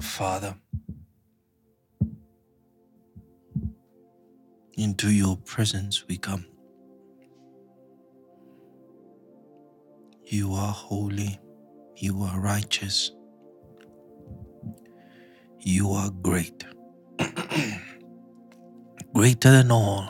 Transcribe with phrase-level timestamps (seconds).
[0.00, 0.54] Father,
[4.76, 6.46] into your presence we come.
[10.24, 11.38] You are holy,
[11.96, 13.12] you are righteous,
[15.60, 16.64] you are great.
[19.12, 20.08] Greater than all,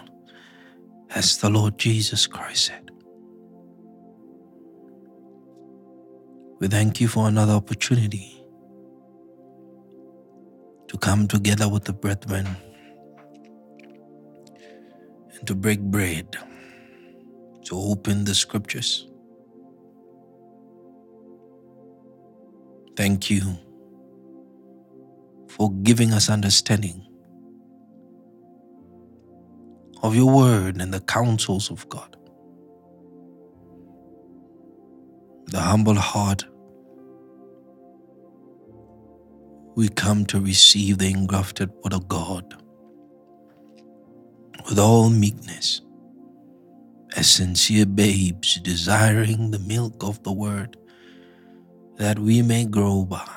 [1.15, 2.91] as the Lord Jesus Christ said.
[6.61, 8.40] We thank you for another opportunity
[11.01, 12.47] come together with the brethren
[15.35, 16.37] and to break bread,
[17.67, 19.09] to open the scriptures.
[22.97, 23.43] Thank you
[25.49, 27.07] for giving us understanding
[30.03, 32.17] of your word and the counsels of God.
[35.47, 36.45] The humble heart,
[39.77, 42.57] we come to receive the engrafted word of God
[44.69, 45.83] with all meekness,
[47.17, 50.77] as sincere babes desiring the milk of the word
[51.97, 53.29] that we may grow by.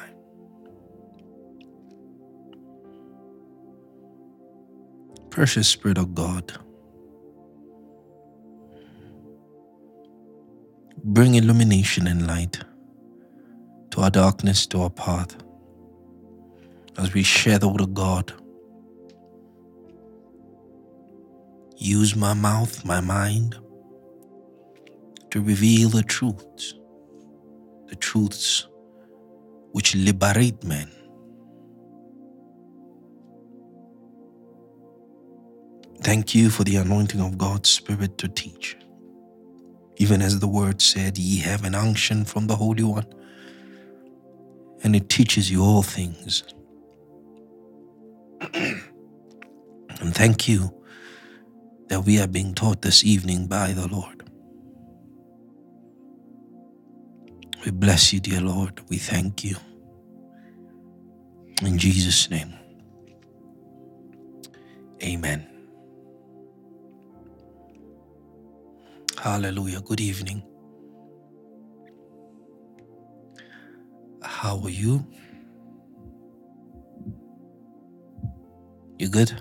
[5.30, 6.54] Precious Spirit of God,
[11.04, 12.60] bring illumination and light
[13.92, 15.38] to our darkness, to our path,
[16.98, 18.34] as we share the Word of God.
[21.78, 23.58] Use my mouth, my mind,
[25.32, 26.76] to reveal the truths,
[27.88, 28.68] the truths
[29.72, 30.90] which liberate men.
[36.02, 38.78] Thank you for the anointing of God's Spirit to teach.
[39.98, 43.06] Even as the word said, ye have an unction from the Holy One,
[44.84, 46.44] and it teaches you all things.
[48.54, 50.74] and thank you
[51.90, 54.30] that we are being taught this evening by the Lord.
[57.66, 58.82] We bless you, dear Lord.
[58.90, 59.58] We thank you.
[61.64, 62.54] In Jesus' name,
[65.04, 65.48] amen.
[69.18, 69.82] Hallelujah.
[69.82, 70.44] Good evening.
[74.24, 75.06] How are you?
[79.04, 79.34] You good?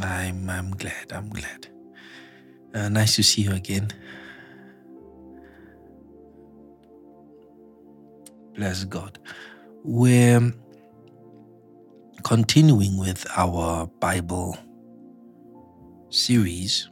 [0.00, 1.10] I'm I'm glad.
[1.10, 1.66] I'm glad.
[2.72, 3.90] Uh, nice to see you again.
[8.54, 9.18] Bless God.
[9.82, 10.52] We're
[12.22, 14.56] continuing with our Bible
[16.08, 16.88] series.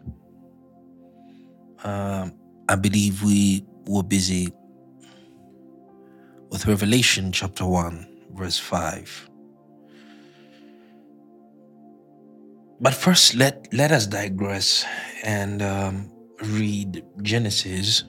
[1.84, 2.34] Um,
[2.68, 4.52] I believe we were busy
[6.50, 9.28] with Revelation chapter 1, verse 5.
[12.80, 14.86] But first, let, let us digress
[15.22, 16.10] and um,
[16.42, 18.04] read Genesis.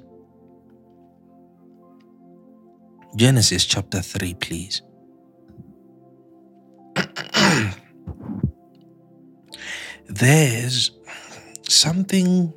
[3.18, 4.82] Genesis chapter 3, please.
[10.08, 10.92] There's
[11.68, 12.54] something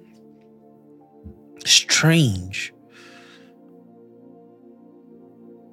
[1.65, 2.73] strange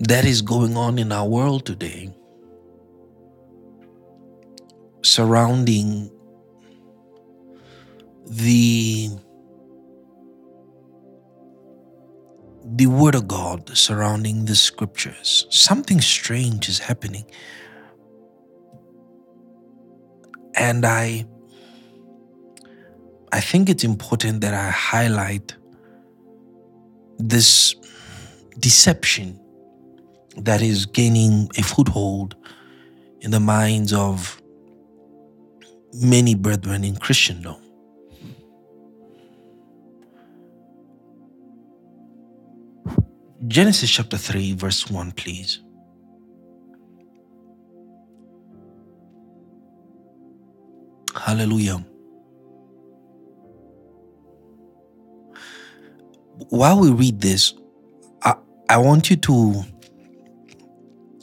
[0.01, 2.13] that is going on in our world today
[5.03, 6.09] surrounding
[8.28, 9.09] the
[12.63, 15.45] the word of God surrounding the scriptures.
[15.50, 17.25] Something strange is happening.
[20.56, 21.25] And I
[23.34, 25.56] I think it's important that I highlight
[27.17, 27.75] this
[28.59, 29.41] deception
[30.38, 32.36] that is gaining a foothold
[33.22, 34.42] in the minds of
[35.94, 37.56] many brethren in Christendom.
[43.47, 45.61] Genesis chapter 3, verse 1, please.
[51.16, 51.85] Hallelujah.
[56.50, 57.53] While we read this,
[58.23, 58.35] I,
[58.70, 59.64] I want you to,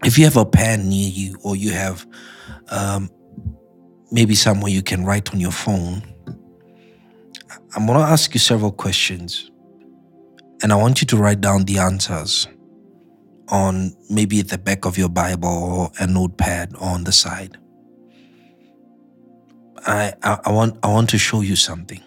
[0.05, 2.07] if you have a pen near you or you have
[2.71, 3.11] um,
[4.11, 6.03] maybe somewhere you can write on your phone,
[7.75, 9.51] I'm going to ask you several questions.
[10.63, 12.49] And I want you to write down the answers
[13.49, 17.57] on maybe at the back of your Bible or a notepad or on the side.
[19.87, 22.03] I, I, I want I want to show you something.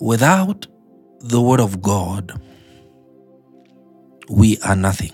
[0.00, 0.66] Without
[1.20, 2.40] the Word of God,
[4.30, 5.12] we are nothing.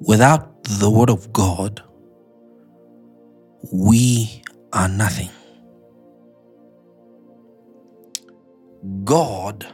[0.00, 1.82] Without the Word of God,
[3.72, 4.42] we
[4.72, 5.30] are nothing.
[9.04, 9.66] God,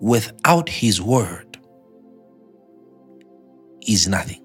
[0.00, 1.58] without His Word,
[3.86, 4.42] is nothing.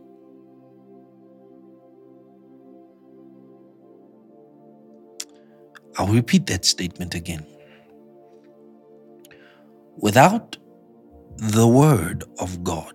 [5.98, 7.45] I'll repeat that statement again.
[9.98, 10.57] Without
[11.38, 12.94] the Word of God,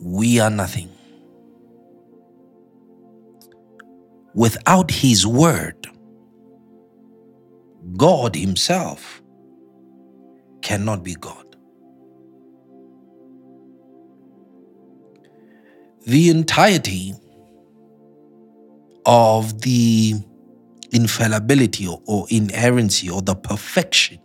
[0.00, 0.90] we are nothing.
[4.34, 5.86] Without His Word,
[7.96, 9.22] God Himself
[10.62, 11.44] cannot be God.
[16.06, 17.14] The entirety
[19.06, 20.14] of the
[20.92, 24.18] infallibility or, inerrancy or the perfection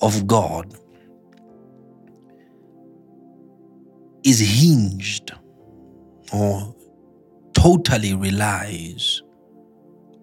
[0.00, 0.74] of God
[4.24, 5.32] is hinged
[6.32, 6.74] or
[7.54, 9.22] totally relies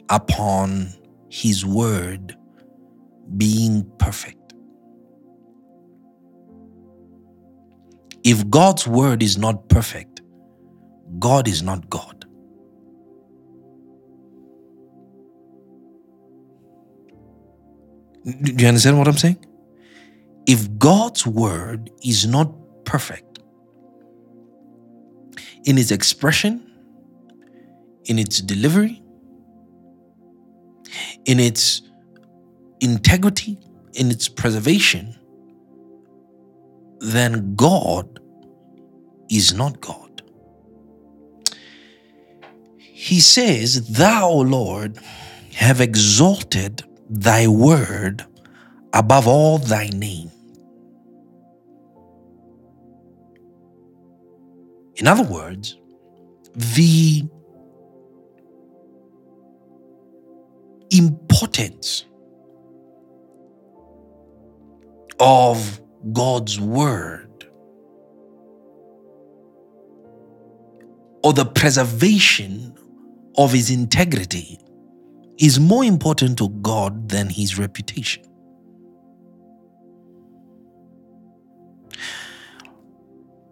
[0.09, 0.93] upon
[1.29, 2.37] His Word
[3.37, 4.53] being perfect.
[8.23, 10.21] If God's Word is not perfect,
[11.19, 12.14] God is not God.
[18.25, 19.45] Do you understand what I'm saying?
[20.47, 22.51] If God's Word is not
[22.83, 23.39] perfect
[25.65, 26.71] in its expression,
[28.05, 29.01] in its delivery,
[31.25, 31.81] in its
[32.79, 33.59] integrity,
[33.93, 35.15] in its preservation,
[36.99, 38.19] then God
[39.29, 40.21] is not God.
[42.77, 44.97] He says, Thou, O Lord,
[45.53, 48.25] have exalted thy word
[48.93, 50.31] above all thy name.
[54.95, 55.77] In other words,
[56.55, 57.23] the
[60.91, 62.05] importance
[65.19, 65.81] of
[66.13, 67.45] God's word
[71.23, 72.77] or the preservation
[73.37, 74.59] of his integrity
[75.39, 78.23] is more important to God than his reputation.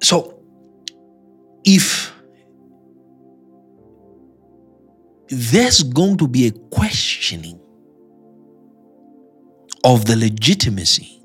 [0.01, 0.43] So,
[1.65, 2.13] if
[5.29, 7.59] there's going to be a questioning
[9.83, 11.21] of the legitimacy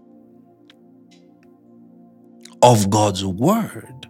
[2.63, 4.09] of God's word,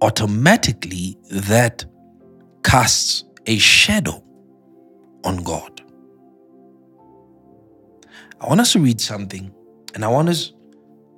[0.00, 1.84] automatically that
[2.62, 4.22] casts a shadow
[5.28, 5.82] on God.
[8.40, 9.52] I want us to read something,
[9.94, 10.52] and I want us,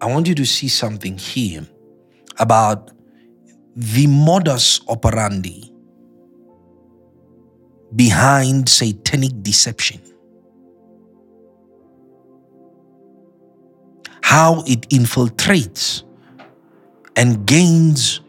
[0.01, 1.65] I want you to see something here
[2.39, 2.91] about
[3.77, 5.73] the modus operandi
[7.95, 10.01] behind satanic deception.
[14.23, 16.03] How it infiltrates
[17.17, 18.21] and gains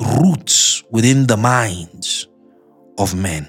[0.00, 2.28] roots within the minds
[2.96, 3.48] of men.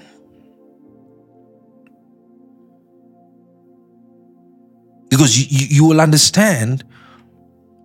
[5.20, 6.82] Because you, you will understand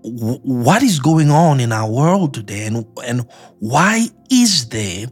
[0.02, 3.28] what is going on in our world today and, and
[3.60, 5.08] why is there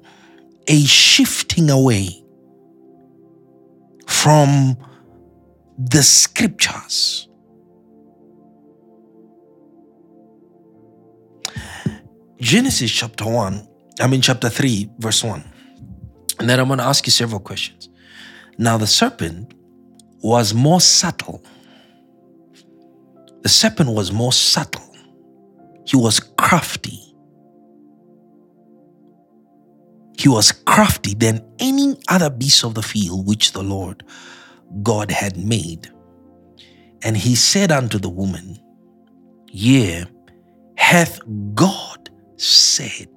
[0.69, 2.23] a shifting away
[4.07, 4.77] from
[5.77, 7.27] the scriptures?
[12.39, 13.67] Genesis chapter 1
[13.99, 15.43] i mean chapter 3 verse 1
[16.39, 17.89] and then i'm going to ask you several questions.
[18.57, 19.53] Now the serpent
[20.21, 21.43] was more subtle
[23.43, 24.95] the serpent was more subtle
[25.85, 27.13] he was crafty
[30.17, 34.03] he was crafty than any other beast of the field which the Lord
[34.81, 35.91] God had made.
[37.03, 38.57] And he said unto the woman,
[39.49, 40.05] Yea,
[40.77, 41.19] hath
[41.53, 43.09] God said,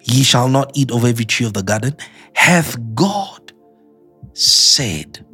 [0.00, 1.96] Ye shall not eat of every tree of the garden?
[2.34, 3.52] Hath God
[4.32, 5.24] said?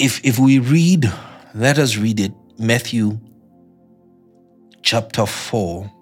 [0.00, 1.12] If, if we read,
[1.54, 3.20] let us read it, Matthew
[4.82, 5.92] chapter 4.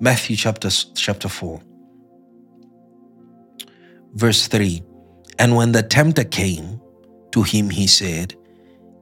[0.00, 1.60] Matthew chapter, chapter 4.
[4.14, 4.82] verse 3
[5.40, 6.80] And when the tempter came
[7.32, 8.36] to him, he said,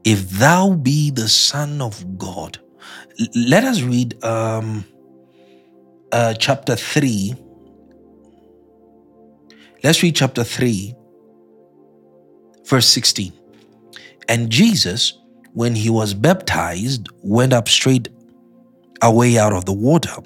[0.04, 2.58] If thou be the Son of God,
[3.34, 4.84] let us read um,
[6.12, 7.34] uh, chapter 3.
[9.82, 10.94] Let's read chapter 3,
[12.64, 13.32] verse 16.
[14.28, 15.18] And Jesus,
[15.52, 18.08] when he was baptized, went up straight
[19.02, 20.16] away out of the water.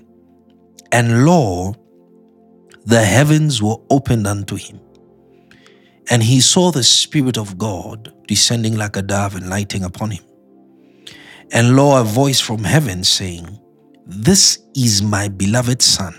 [0.93, 1.75] And lo,
[2.87, 4.81] the heavens were opened unto him.
[6.11, 10.25] And he saw the Spirit of God descending like a dove and lighting upon him.
[11.53, 13.59] And lo, a voice from heaven saying,
[14.07, 16.15] This is my beloved Son.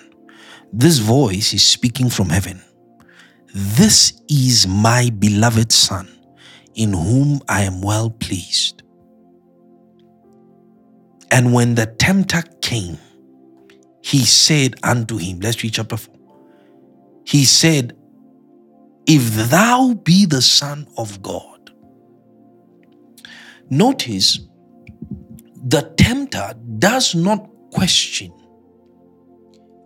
[0.74, 2.62] This voice is speaking from heaven.
[3.54, 6.08] This is my beloved Son,
[6.76, 8.84] in whom I am well pleased.
[11.32, 12.98] And when the tempter came,
[14.04, 16.14] he said unto him, let's read chapter 4.
[17.26, 17.96] He said,
[19.06, 21.72] If thou be the Son of God.
[23.70, 24.40] Notice
[25.68, 28.34] the tempter does not question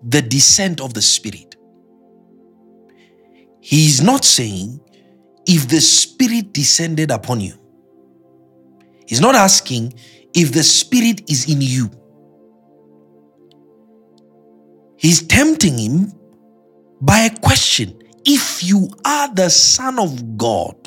[0.08, 1.56] the descent of the Spirit.
[3.62, 4.80] He is not saying,
[5.48, 7.54] if the Spirit descended upon you.
[9.08, 9.94] He's not asking
[10.34, 11.90] if the Spirit is in you.
[14.98, 16.14] He's tempting him
[17.02, 20.85] by a question if you are the Son of God.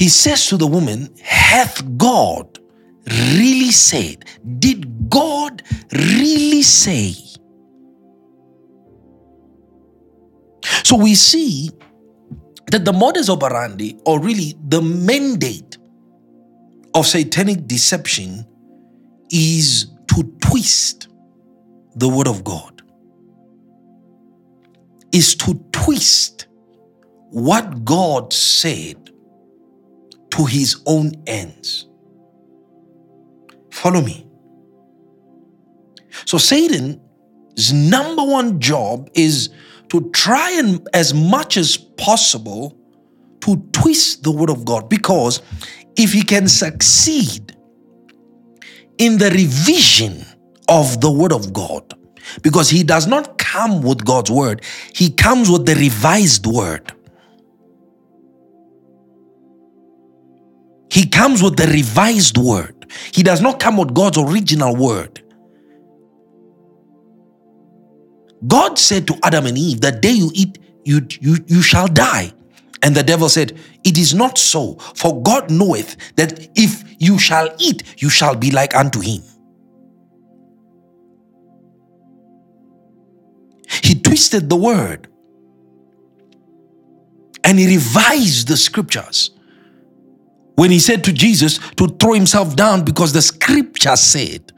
[0.00, 2.58] He says to the woman, Hath God
[3.06, 4.24] really said?
[4.58, 7.14] Did God really say?
[10.84, 11.70] So we see
[12.70, 15.76] that the modus operandi, or really the mandate
[16.94, 18.46] of satanic deception,
[19.30, 21.08] is to twist
[21.96, 22.80] the word of God,
[25.12, 26.46] is to twist
[27.30, 28.99] what God said
[30.30, 31.86] to his own ends.
[33.70, 34.26] Follow me.
[36.26, 39.50] So, Satan's number one job is
[39.88, 42.76] to try and, as much as possible,
[43.40, 45.40] to twist the word of God because
[45.96, 47.56] if he can succeed
[48.98, 50.24] in the revision
[50.68, 51.94] of the word of God,
[52.42, 56.92] because he does not come with God's word, he comes with the revised word.
[60.90, 62.86] He comes with the revised word.
[63.12, 65.22] He does not come with God's original word.
[68.46, 72.32] God said to Adam and Eve, The day you eat, you, you, you shall die.
[72.82, 77.54] And the devil said, It is not so, for God knoweth that if you shall
[77.58, 79.22] eat, you shall be like unto him.
[83.82, 85.08] He twisted the word
[87.44, 89.30] and he revised the scriptures
[90.60, 94.52] when he said to Jesus to throw himself down because the scripture said,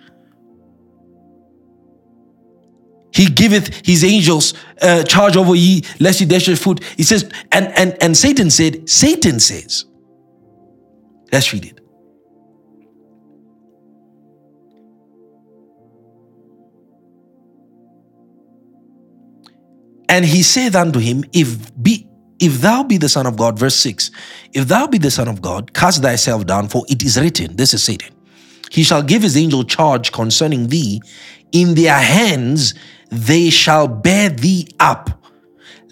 [3.15, 6.83] He giveth his angels uh, charge over ye, lest ye dash your foot.
[6.97, 9.85] He says, and, and, and Satan said, Satan says.
[11.31, 11.79] Let's read it.
[20.09, 22.09] And he said unto him, If be
[22.43, 24.11] if thou be the Son of God, verse 6,
[24.53, 27.73] if thou be the Son of God, cast thyself down, for it is written, this
[27.73, 28.13] is Satan,
[28.69, 31.01] he shall give his angel charge concerning thee.
[31.53, 32.75] In their hands
[33.11, 35.11] they shall bear thee up,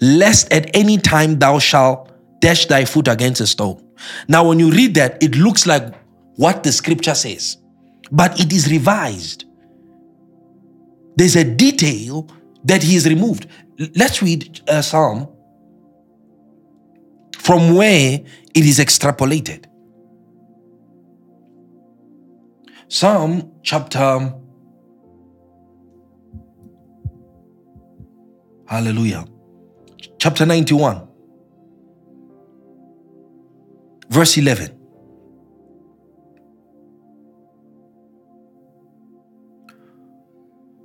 [0.01, 3.81] lest at any time thou shalt dash thy foot against a stone.
[4.27, 5.93] Now, when you read that, it looks like
[6.35, 7.57] what the scripture says,
[8.11, 9.45] but it is revised.
[11.15, 12.27] There's a detail
[12.65, 13.47] that he is removed.
[13.95, 15.29] Let's read a Psalm
[17.41, 18.19] from where
[18.53, 19.65] it is extrapolated.
[22.87, 24.33] Psalm chapter
[28.67, 29.25] Hallelujah.
[30.19, 31.07] Chapter 91,
[34.09, 34.77] verse 11.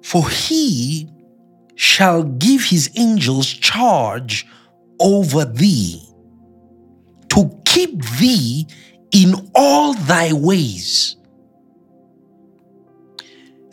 [0.02, 1.08] For he
[1.76, 4.46] shall give his angels charge
[4.98, 6.05] over thee
[7.76, 8.66] keep thee
[9.12, 11.16] in all thy ways.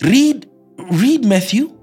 [0.02, 0.50] Read,
[0.92, 1.78] read Matthew.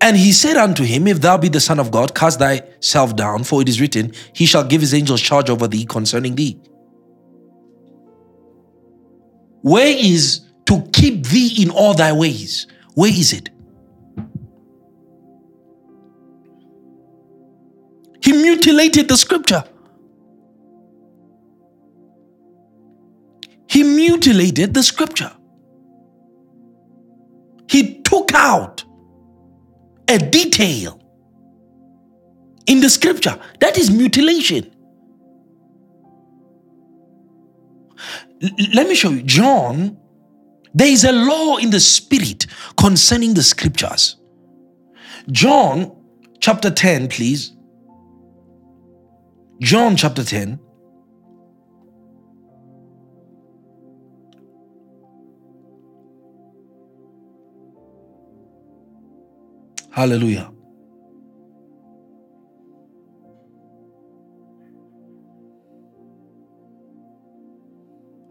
[0.00, 3.44] And he said unto him, If thou be the Son of God, cast thyself down,
[3.44, 6.58] for it is written, He shall give his angels charge over thee concerning thee.
[9.62, 12.66] Where is to keep thee in all thy ways?
[12.94, 13.50] Where is it?
[18.46, 19.64] Mutilated the scripture.
[23.68, 25.32] He mutilated the scripture.
[27.68, 28.84] He took out
[30.08, 31.00] a detail
[32.66, 33.38] in the scripture.
[33.60, 34.70] That is mutilation.
[38.42, 39.22] L- let me show you.
[39.22, 39.98] John,
[40.74, 44.16] there is a law in the spirit concerning the scriptures.
[45.32, 45.92] John
[46.40, 47.55] chapter 10, please.
[49.60, 50.60] John chapter 10.
[59.90, 60.52] Hallelujah.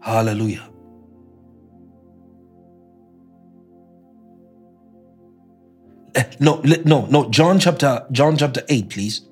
[0.00, 0.70] Hallelujah.
[6.14, 7.28] Eh, no, no, no.
[7.30, 9.22] John chapter John chapter 8, please.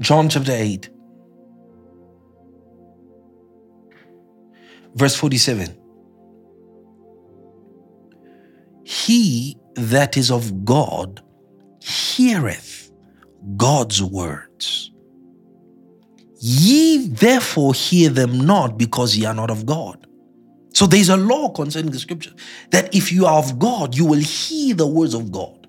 [0.00, 0.90] John chapter 8.
[4.94, 5.76] Verse 47.
[8.84, 11.22] He that is of God
[11.80, 12.90] heareth
[13.56, 14.90] God's words.
[16.38, 20.06] Ye therefore hear them not because ye are not of God.
[20.74, 22.32] So there's a law concerning the scripture
[22.70, 25.66] that if you are of God, you will hear the words of God.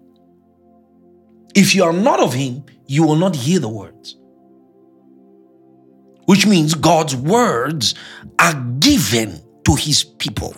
[1.55, 4.15] If you are not of Him, you will not hear the words.
[6.25, 7.95] Which means God's words
[8.39, 10.55] are given to His people.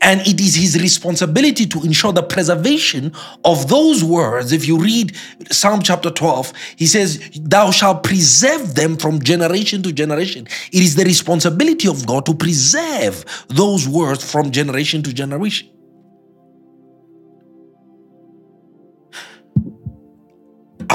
[0.00, 3.12] And it is his responsibility to ensure the preservation
[3.44, 4.52] of those words.
[4.52, 5.16] If you read
[5.50, 10.46] Psalm chapter 12, he says, Thou shalt preserve them from generation to generation.
[10.72, 15.68] It is the responsibility of God to preserve those words from generation to generation.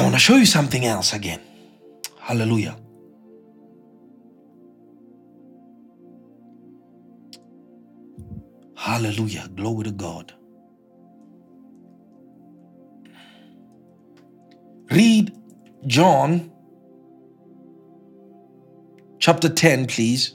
[0.02, 1.40] I want to show you something else again.
[2.20, 2.76] Hallelujah.
[8.76, 9.48] Hallelujah.
[9.54, 10.34] Glory to God.
[14.90, 15.38] Read
[15.86, 16.52] John
[19.20, 20.34] chapter 10, please.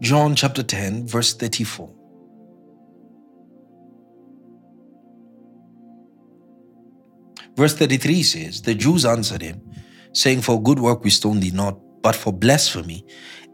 [0.00, 1.99] John chapter 10, verse 34.
[7.60, 9.60] Verse 33 says, The Jews answered him,
[10.14, 13.04] saying, For good work we stone thee not, but for blasphemy,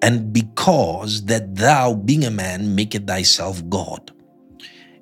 [0.01, 4.13] and because that thou, being a man, maketh thyself God.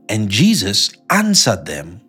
[0.09, 2.01] And Jesus answered them,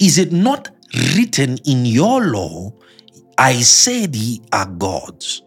[0.00, 0.70] Is it not
[1.14, 2.72] written in your law,
[3.38, 5.42] I said ye are gods?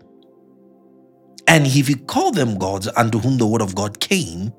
[1.45, 4.53] And if he called them gods unto whom the word of God came,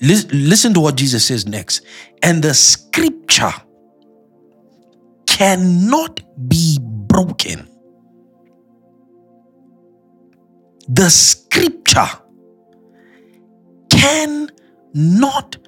[0.00, 1.82] listen to what Jesus says next.
[2.22, 3.52] And the scripture
[5.38, 7.68] cannot be broken.
[10.88, 12.08] the scripture
[13.90, 15.58] cannot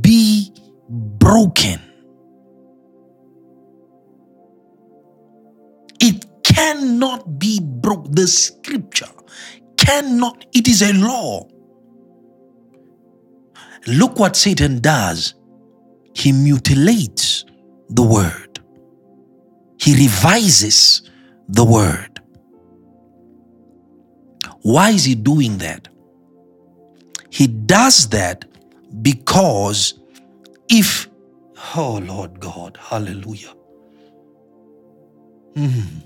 [0.00, 0.50] be
[0.88, 1.80] broken.
[6.00, 8.10] It cannot be broke.
[8.12, 9.08] The scripture
[9.76, 11.46] cannot, it is a law.
[13.86, 15.34] Look what Satan does.
[16.14, 17.44] He mutilates
[17.90, 18.45] the word.
[19.78, 21.08] He revises
[21.48, 22.20] the word.
[24.62, 25.88] Why is he doing that?
[27.30, 28.44] He does that
[29.02, 29.94] because
[30.68, 31.08] if,
[31.76, 33.54] oh Lord God, hallelujah.
[35.54, 36.00] Hmm.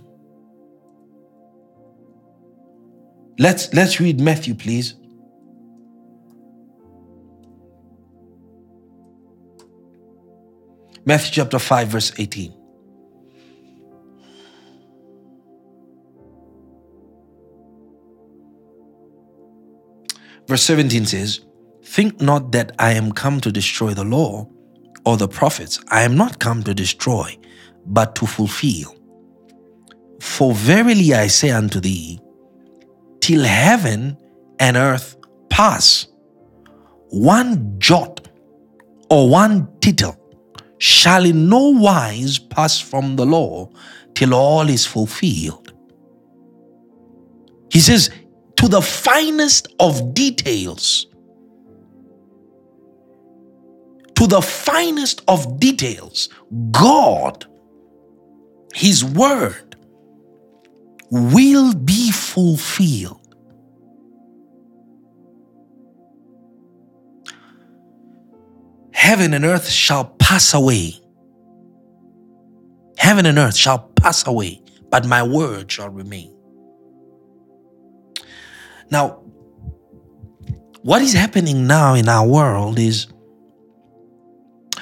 [3.38, 4.94] Let's let's read Matthew, please.
[11.06, 12.59] Matthew chapter 5, verse 18.
[20.50, 21.44] Verse 17 says,
[21.84, 24.48] Think not that I am come to destroy the law
[25.06, 25.78] or the prophets.
[25.92, 27.38] I am not come to destroy,
[27.86, 28.96] but to fulfill.
[30.20, 32.18] For verily I say unto thee,
[33.20, 34.16] till heaven
[34.58, 35.14] and earth
[35.50, 36.08] pass,
[37.10, 38.26] one jot
[39.08, 40.16] or one tittle
[40.78, 43.70] shall in no wise pass from the law
[44.14, 45.72] till all is fulfilled.
[47.70, 48.10] He says,
[48.60, 51.06] to the finest of details.
[54.16, 56.28] To the finest of details,
[56.70, 57.46] God,
[58.74, 59.76] His Word,
[61.10, 63.34] will be fulfilled.
[68.92, 71.00] Heaven and earth shall pass away.
[72.98, 76.36] Heaven and earth shall pass away, but my word shall remain.
[78.90, 79.22] Now,
[80.82, 83.06] what is happening now in our world is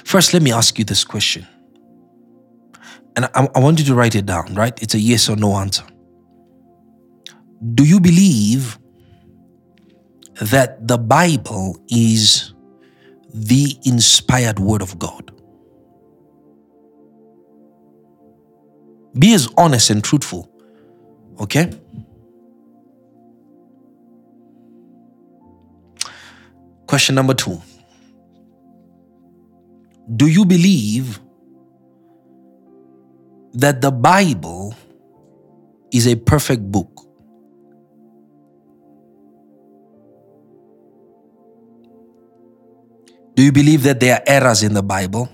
[0.04, 1.46] first, let me ask you this question.
[3.16, 4.80] And I, I, want you to write it down, right?
[4.80, 5.84] It's a yes or no answer.
[7.74, 8.78] Do you believe
[10.40, 12.54] that the Bible is
[13.34, 15.32] the inspired word of God?
[19.18, 20.48] Be as honest and truthful,
[21.40, 21.72] okay?
[26.88, 27.60] Question number two
[30.16, 31.20] Do you believe
[33.52, 34.74] that the Bible
[35.92, 36.88] is a perfect book?
[43.34, 45.28] Do you believe that there are errors in the Bible?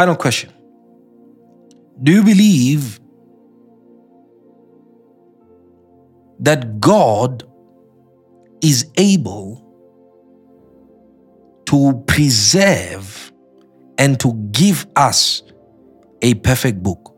[0.00, 0.50] Final question
[2.02, 2.98] Do you believe
[6.38, 7.44] that God
[8.62, 9.60] is able
[11.66, 13.30] to preserve
[13.98, 15.42] and to give us
[16.22, 17.14] a perfect book?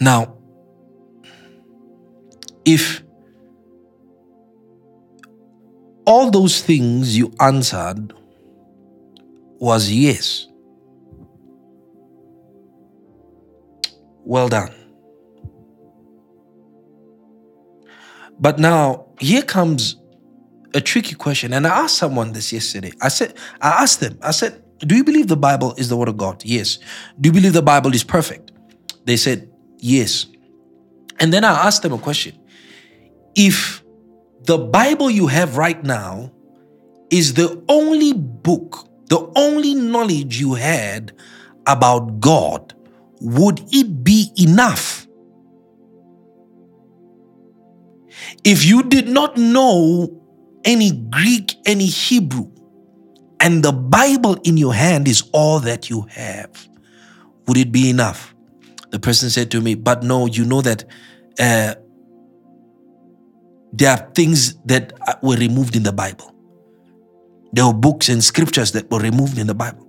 [0.00, 0.38] Now,
[2.64, 3.02] if
[6.08, 8.14] all those things you answered
[9.60, 10.46] was yes.
[14.24, 14.74] Well done.
[18.40, 19.96] But now here comes
[20.72, 21.52] a tricky question.
[21.52, 22.92] And I asked someone this yesterday.
[23.02, 26.08] I said, I asked them, I said, Do you believe the Bible is the word
[26.08, 26.42] of God?
[26.42, 26.78] Yes.
[27.20, 28.52] Do you believe the Bible is perfect?
[29.04, 30.26] They said, Yes.
[31.20, 32.38] And then I asked them a question.
[33.34, 33.82] If
[34.44, 36.32] the Bible you have right now
[37.10, 41.12] is the only book, the only knowledge you had
[41.66, 42.74] about God.
[43.20, 45.06] Would it be enough?
[48.44, 50.22] If you did not know
[50.64, 52.50] any Greek, any Hebrew,
[53.40, 56.68] and the Bible in your hand is all that you have,
[57.46, 58.34] would it be enough?
[58.90, 60.84] The person said to me, But no, you know that
[61.38, 61.74] uh,
[63.72, 66.34] there are things that were removed in the Bible.
[67.52, 69.86] There were books and scriptures that were removed in the Bible.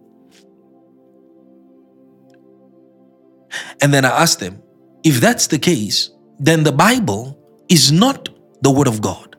[3.82, 4.62] And then I asked them,
[5.04, 7.40] if that's the case, then the Bible
[7.70, 8.30] is not
[8.62, 9.36] the Word of God.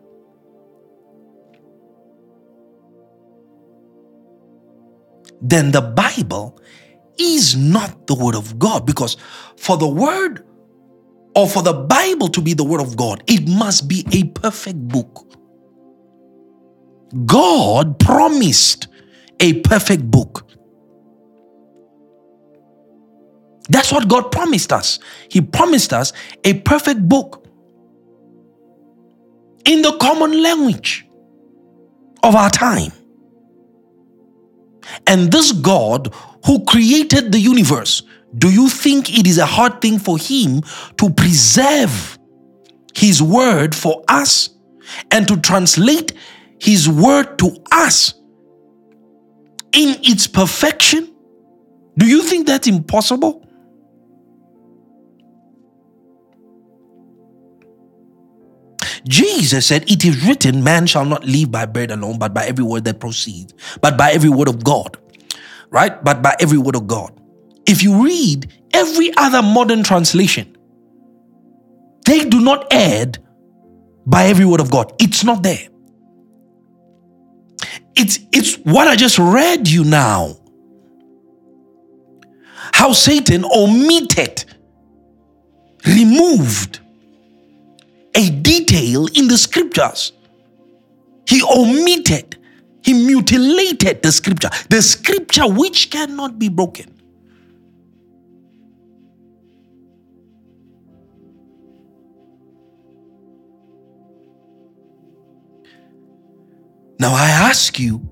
[5.42, 6.58] Then the Bible
[7.18, 9.16] is not the Word of God because
[9.56, 10.44] for the Word
[11.34, 14.88] or for the Bible to be the Word of God, it must be a perfect
[14.88, 15.26] book.
[17.26, 18.88] God promised
[19.38, 20.46] a perfect book.
[23.68, 24.98] That's what God promised us.
[25.30, 26.12] He promised us
[26.44, 27.46] a perfect book
[29.64, 31.06] in the common language
[32.22, 32.92] of our time.
[35.06, 36.12] And this God
[36.46, 38.02] who created the universe
[38.36, 40.62] do you think it is a hard thing for him
[40.98, 42.18] to preserve
[42.94, 44.50] his word for us
[45.10, 46.12] and to translate
[46.60, 48.14] his word to us
[49.72, 51.12] in its perfection?
[51.98, 53.46] Do you think that's impossible?
[59.08, 62.64] Jesus said, It is written, man shall not live by bread alone, but by every
[62.64, 64.98] word that proceeds, but by every word of God.
[65.70, 66.02] Right?
[66.02, 67.19] But by every word of God.
[67.70, 70.58] If you read every other modern translation,
[72.04, 73.18] they do not add
[74.04, 74.92] by every word of God.
[74.98, 75.68] It's not there.
[77.94, 80.36] It's, it's what I just read you now.
[82.72, 84.44] How Satan omitted,
[85.86, 86.80] removed
[88.16, 90.12] a detail in the scriptures.
[91.28, 92.36] He omitted,
[92.82, 96.99] he mutilated the scripture, the scripture which cannot be broken.
[107.00, 108.10] Now I ask you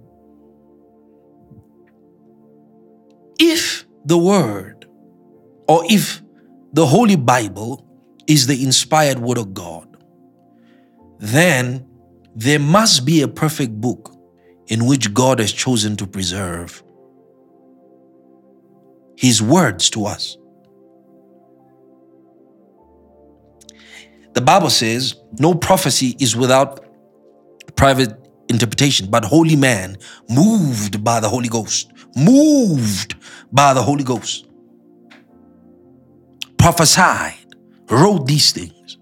[3.39, 4.87] if the word
[5.69, 6.23] or if
[6.73, 7.85] the Holy Bible
[8.27, 9.95] is the inspired Word of God,
[11.19, 11.87] then
[12.35, 14.15] there must be a perfect book
[14.69, 16.83] in which God has chosen to preserve
[19.19, 20.39] His words to us.
[24.33, 26.87] The Bible says no prophecy is without
[27.77, 29.97] private interpretation, but holy man
[30.29, 33.15] moved by the Holy Ghost, moved
[33.53, 34.47] by the Holy Ghost,
[36.59, 37.35] prophesied,
[37.91, 38.99] wrote these things.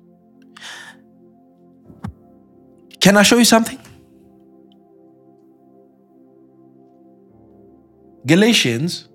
[3.01, 3.79] Can I show you something?
[8.27, 9.09] Galatians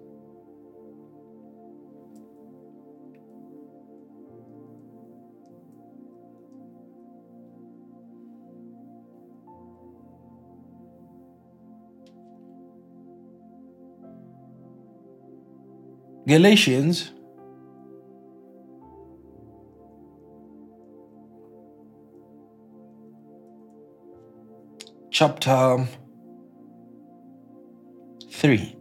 [16.32, 17.12] Galatians
[25.12, 25.86] chapter
[28.32, 28.78] 3.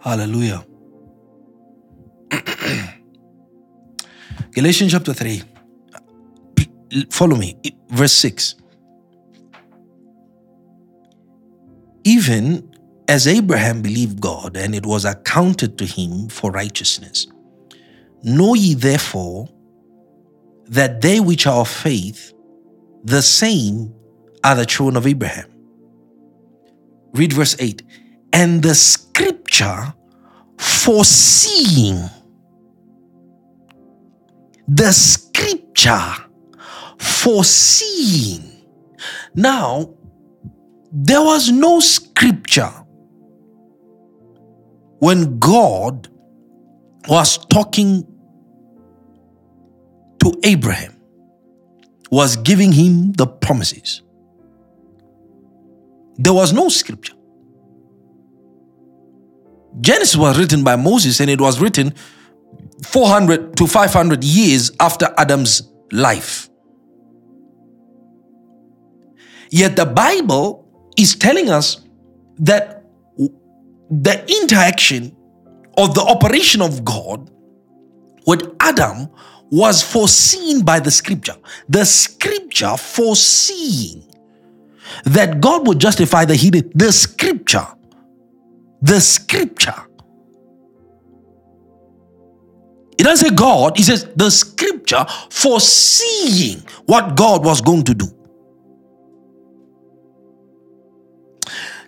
[0.00, 0.64] Hallelujah.
[4.56, 5.42] Galatians chapter 3.
[7.10, 7.58] Follow me.
[7.90, 8.54] Verse 6.
[12.04, 12.74] Even
[13.06, 17.26] as Abraham believed God, and it was accounted to him for righteousness.
[18.22, 19.46] Know ye therefore
[20.68, 22.32] that they which are of faith,
[23.04, 23.92] the same
[24.42, 25.50] are the children of Abraham.
[27.12, 27.82] Read verse 8.
[28.32, 29.92] And the scripture
[30.56, 32.08] foreseeing
[34.68, 36.12] the scripture
[36.98, 38.42] foreseeing.
[39.34, 39.94] Now,
[40.92, 42.72] there was no scripture
[44.98, 46.08] when God
[47.08, 48.06] was talking
[50.20, 50.96] to Abraham,
[52.10, 54.02] was giving him the promises.
[56.16, 57.12] There was no scripture.
[59.80, 61.92] Genesis was written by Moses and it was written
[62.84, 66.48] 400 to 500 years after Adam's life.
[69.50, 70.66] Yet the Bible
[70.98, 71.82] is telling us
[72.38, 72.84] that
[73.90, 75.16] the interaction
[75.76, 77.30] of the operation of God
[78.26, 79.08] with Adam
[79.50, 81.36] was foreseen by the scripture.
[81.68, 84.02] The scripture foreseeing
[85.04, 86.70] that God would justify the hidden.
[86.74, 87.66] The scripture.
[88.82, 89.86] The scripture
[92.98, 98.06] it doesn't say God, it says the scripture foreseeing what God was going to do.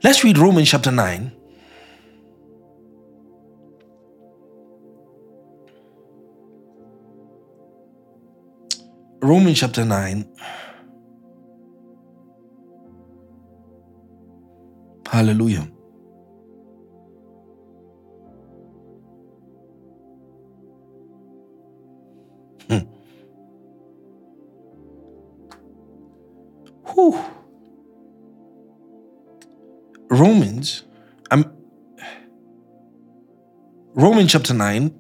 [0.03, 1.33] Let's read Romans chapter 9.
[9.21, 10.25] Romans chapter 9.
[15.11, 15.69] Hallelujah.
[26.95, 27.19] Whew.
[30.11, 30.85] Romans,
[31.31, 31.53] I'm
[33.95, 34.95] Romans chapter 9,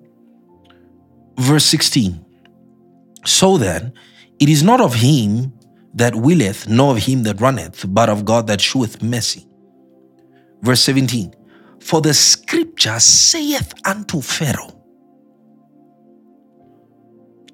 [1.38, 2.24] verse 16.
[3.24, 3.92] So then,
[4.38, 5.52] it is not of him
[5.94, 9.46] that willeth, nor of him that runneth, but of God that sheweth mercy.
[10.62, 11.34] Verse 17.
[11.80, 14.74] For the scripture saith unto Pharaoh,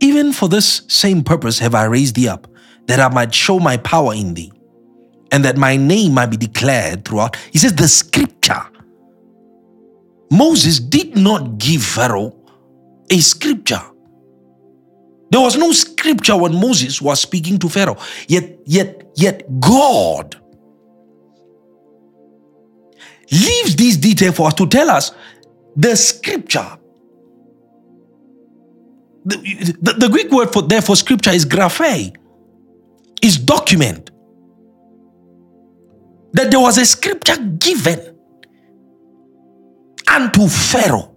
[0.01, 2.47] Even for this same purpose have I raised thee up,
[2.87, 4.53] that I might show my power in thee,
[5.31, 7.37] and that my name might be declared throughout.
[7.53, 8.62] He says, the scripture.
[10.31, 12.35] Moses did not give Pharaoh
[13.11, 13.83] a scripture.
[15.31, 17.99] There was no scripture when Moses was speaking to Pharaoh.
[18.29, 20.37] Yet, yet, yet God
[23.31, 25.12] leaves this detail for us to tell us
[25.77, 26.79] the scripture.
[29.25, 29.37] The,
[29.81, 32.14] the, the Greek word for there for scripture is graphe
[33.25, 34.11] is document
[36.35, 38.19] that there was a scripture given
[40.07, 41.11] unto Pharaoh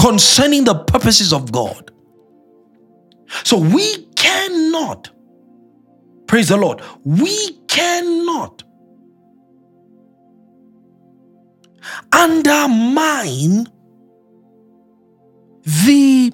[0.00, 1.92] concerning the purposes of God.
[3.44, 5.10] So we cannot,
[6.26, 8.64] praise the Lord, we cannot
[12.12, 13.68] undermine
[15.64, 16.32] the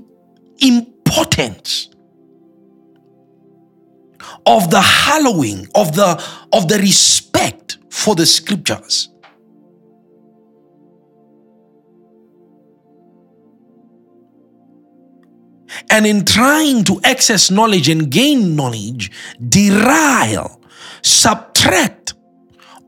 [0.60, 1.91] importance
[4.46, 9.08] of the hallowing of the of the respect for the scriptures.
[15.90, 19.10] And in trying to access knowledge and gain knowledge
[19.48, 20.60] derail
[21.02, 22.14] subtract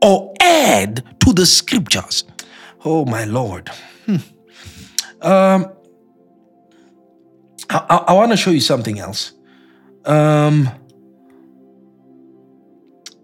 [0.01, 2.23] or add to the scriptures.
[2.83, 3.69] Oh my lord.
[4.05, 4.17] Hmm.
[5.21, 5.71] um
[7.69, 9.33] I, I, I want to show you something else.
[10.05, 10.69] Um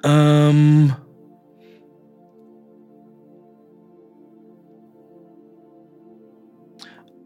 [0.03, 0.95] um,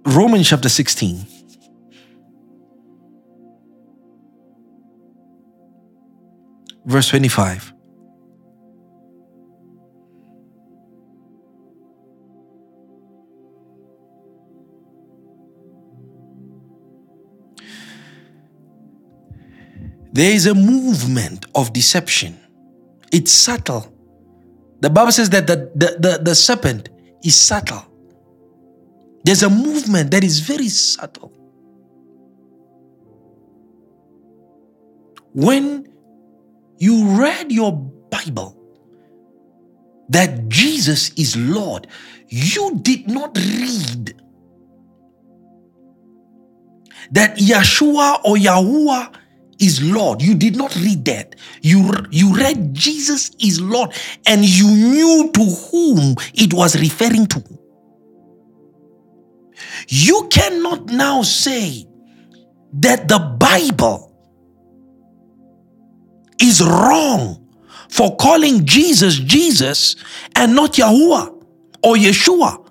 [0.06, 1.26] Romans chapter 16.
[6.86, 7.74] Verse 25.
[20.14, 22.40] There is a movement of deception
[23.16, 23.88] it's subtle.
[24.82, 26.90] The Bible says that the, the, the, the serpent
[27.24, 27.86] is subtle.
[29.24, 31.32] There's a movement that is very subtle.
[35.32, 35.88] When
[36.78, 38.62] you read your Bible
[40.10, 41.88] that Jesus is Lord,
[42.28, 44.22] you did not read
[47.12, 49.14] that Yeshua or Yahuwah
[49.60, 50.22] is Lord.
[50.22, 51.36] You did not read that.
[51.62, 53.94] You, you read Jesus is Lord
[54.26, 57.44] and you knew to whom it was referring to.
[59.88, 61.88] You cannot now say
[62.74, 64.12] that the Bible
[66.40, 67.48] is wrong
[67.90, 69.96] for calling Jesus Jesus
[70.36, 71.44] and not Yahuwah
[71.84, 72.65] or Yeshua.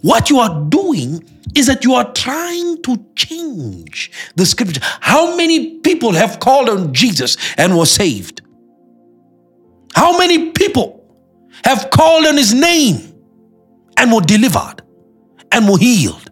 [0.00, 4.80] What you are doing is that you are trying to change the scripture.
[4.82, 8.42] How many people have called on Jesus and were saved?
[9.94, 11.04] How many people
[11.64, 13.12] have called on his name
[13.96, 14.82] and were delivered
[15.50, 16.30] and were healed?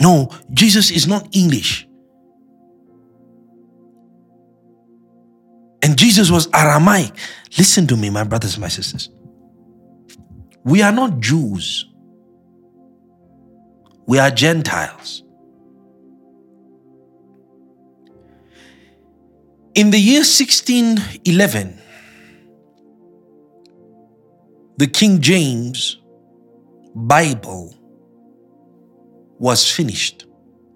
[0.00, 1.86] No, Jesus is not English.
[5.82, 7.12] And Jesus was Aramaic.
[7.58, 9.10] Listen to me, my brothers my sisters.
[10.64, 11.86] We are not Jews,
[14.06, 15.24] we are Gentiles.
[19.74, 21.78] In the year 1611,
[24.76, 25.98] the King James
[26.94, 27.74] Bible
[29.38, 30.26] was finished.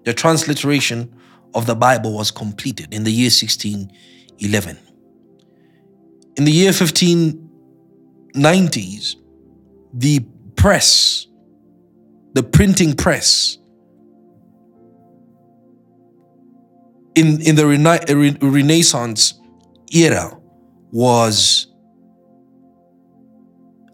[0.03, 1.15] The transliteration
[1.53, 4.86] of the Bible was completed in the year 1611
[6.37, 9.15] in the year 1590s,
[9.93, 11.27] the press,
[12.33, 13.57] the printing press,
[17.15, 18.05] in, in the rena-
[18.41, 19.33] Renaissance
[19.91, 20.37] era
[20.91, 21.73] was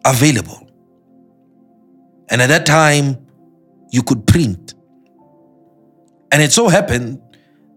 [0.05, 0.69] available.
[2.29, 3.25] And at that time,
[3.91, 4.73] you could print.
[6.31, 7.21] And it so happened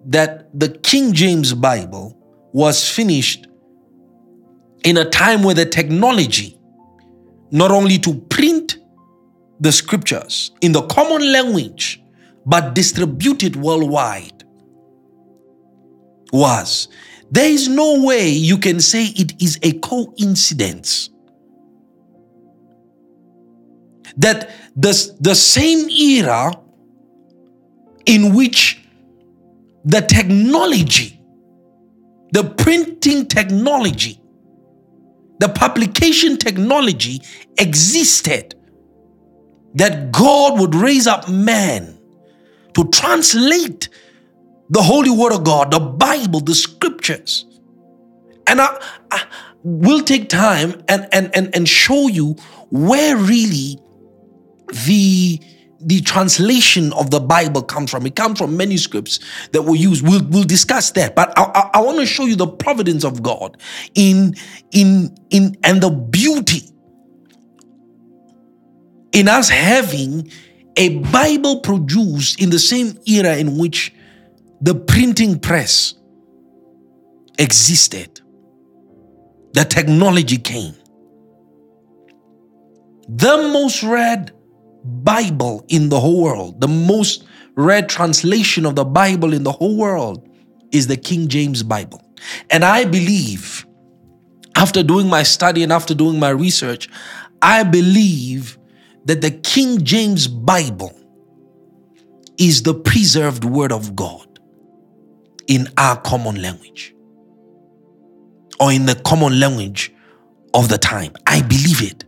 [0.06, 2.16] that the King James Bible
[2.52, 3.46] was finished
[4.86, 6.56] in a time where the technology,
[7.50, 8.78] not only to print
[9.58, 12.00] the scriptures in the common language,
[12.46, 14.44] but distribute it worldwide,
[16.32, 16.86] was.
[17.32, 21.10] There is no way you can say it is a coincidence
[24.16, 26.52] that the, the same era
[28.06, 28.80] in which
[29.84, 31.20] the technology,
[32.30, 34.20] the printing technology,
[35.38, 37.20] the publication technology
[37.58, 38.54] existed
[39.74, 41.98] that God would raise up men
[42.74, 43.88] to translate
[44.70, 47.44] the holy word of God, the Bible, the scriptures.
[48.46, 48.80] And I,
[49.10, 49.24] I
[49.62, 52.36] will take time and, and, and, and show you
[52.70, 53.78] where really
[54.86, 55.40] the
[55.80, 58.06] the translation of the Bible comes from.
[58.06, 59.20] It comes from manuscripts
[59.52, 60.06] that were used.
[60.06, 61.14] We'll, we'll discuss that.
[61.14, 63.56] But I, I, I want to show you the providence of God
[63.94, 64.34] in,
[64.72, 66.62] in, in, and the beauty
[69.12, 70.30] in us having
[70.76, 73.94] a Bible produced in the same era in which
[74.60, 75.94] the printing press
[77.38, 78.20] existed.
[79.52, 80.74] The technology came.
[83.08, 84.32] The most read
[84.86, 87.24] Bible in the whole world, the most
[87.54, 90.28] read translation of the Bible in the whole world
[90.72, 92.02] is the King James Bible.
[92.50, 93.66] And I believe,
[94.56, 96.88] after doing my study and after doing my research,
[97.42, 98.58] I believe
[99.04, 100.98] that the King James Bible
[102.38, 104.26] is the preserved word of God
[105.46, 106.94] in our common language
[108.60, 109.92] or in the common language
[110.54, 111.12] of the time.
[111.26, 112.04] I believe it.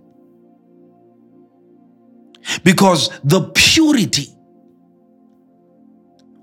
[2.64, 4.28] Because the purity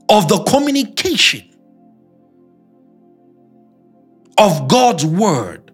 [0.09, 1.43] of the communication
[4.37, 5.71] of God's word,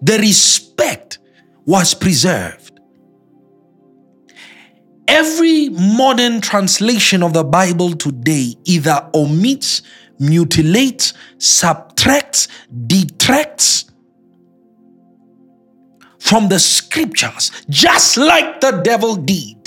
[0.00, 1.18] the respect
[1.66, 2.80] was preserved.
[5.06, 9.82] Every modern translation of the Bible today either omits,
[10.18, 12.48] mutilates, subtracts,
[12.86, 13.90] detracts
[16.18, 19.57] from the scriptures, just like the devil did.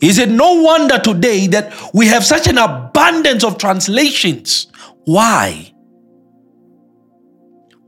[0.00, 4.68] Is it no wonder today that we have such an abundance of translations?
[5.04, 5.72] Why?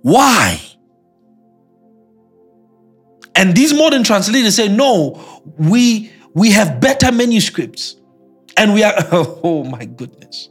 [0.02, 0.60] Why?
[3.34, 7.96] And these modern translators say, no, we we have better manuscripts.
[8.56, 10.48] And we are, oh my goodness.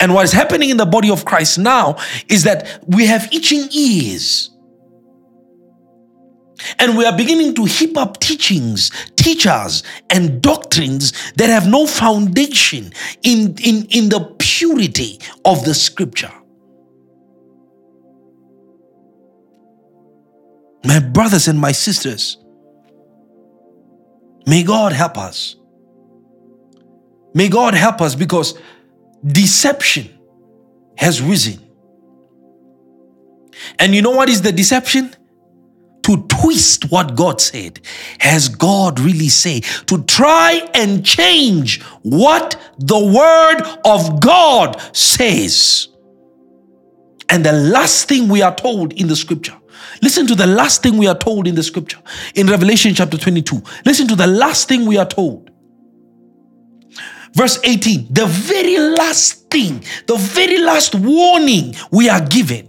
[0.00, 1.96] And what is happening in the body of Christ now
[2.28, 4.50] is that we have itching ears.
[6.78, 8.90] And we are beginning to heap up teachings,
[9.26, 12.92] teachers, and doctrines that have no foundation
[13.24, 16.32] in, in, in the purity of the scripture.
[20.84, 22.38] My brothers and my sisters,
[24.46, 25.56] may God help us.
[27.34, 28.56] May God help us because
[29.26, 30.08] deception
[30.96, 31.58] has risen.
[33.80, 35.12] And you know what is the deception?
[36.06, 37.80] To twist what God said.
[38.18, 39.64] Has God really said?
[39.86, 45.88] To try and change what the word of God says.
[47.28, 49.56] And the last thing we are told in the scripture
[50.02, 51.98] Listen to the last thing we are told in the scripture
[52.34, 53.62] in Revelation chapter 22.
[53.84, 55.50] Listen to the last thing we are told.
[57.34, 62.68] Verse 18, the very last thing, the very last warning we are given.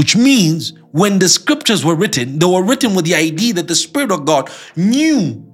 [0.00, 3.74] Which means when the scriptures were written, they were written with the idea that the
[3.74, 5.44] Spirit of God knew.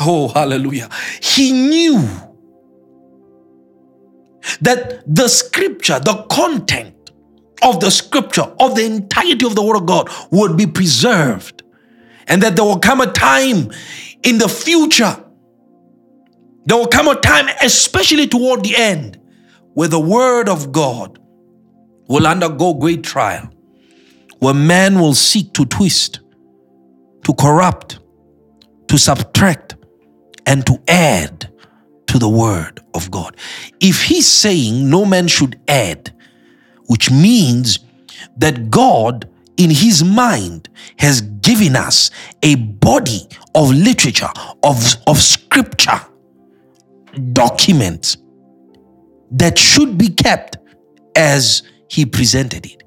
[0.00, 0.90] Oh, hallelujah.
[1.22, 2.00] He knew
[4.60, 7.12] that the scripture, the content,
[7.62, 11.62] of the scripture, of the entirety of the word of God would be preserved.
[12.26, 13.70] And that there will come a time
[14.24, 15.24] in the future,
[16.64, 19.20] there will come a time, especially toward the end,
[19.74, 21.20] where the word of God
[22.08, 23.50] will undergo great trial,
[24.38, 26.20] where man will seek to twist,
[27.24, 27.98] to corrupt,
[28.88, 29.76] to subtract,
[30.46, 31.50] and to add
[32.06, 33.36] to the word of God.
[33.80, 36.12] If he's saying no man should add,
[36.86, 37.78] which means
[38.36, 42.10] that God, in His mind, has given us
[42.42, 44.28] a body of literature,
[44.62, 46.00] of, of scripture,
[47.32, 48.16] documents
[49.30, 50.56] that should be kept
[51.16, 51.62] as
[51.94, 52.82] He presented it.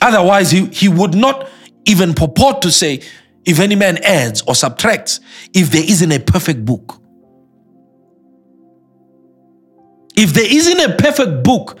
[0.00, 1.46] Otherwise, he, he would not
[1.84, 3.02] even purport to say,
[3.44, 5.20] if any man adds or subtracts,
[5.52, 7.02] if there isn't a perfect book.
[10.16, 11.78] If there isn't a perfect book,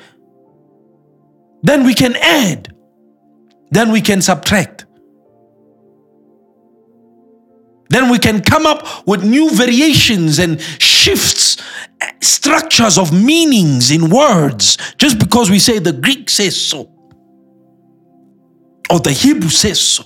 [1.62, 2.74] then we can add,
[3.70, 4.84] then we can subtract.
[7.90, 11.58] Then we can come up with new variations and shifts,
[12.00, 16.90] eh, structures of meanings in words, just because we say the Greek says so,
[18.90, 20.04] or the Hebrew says so.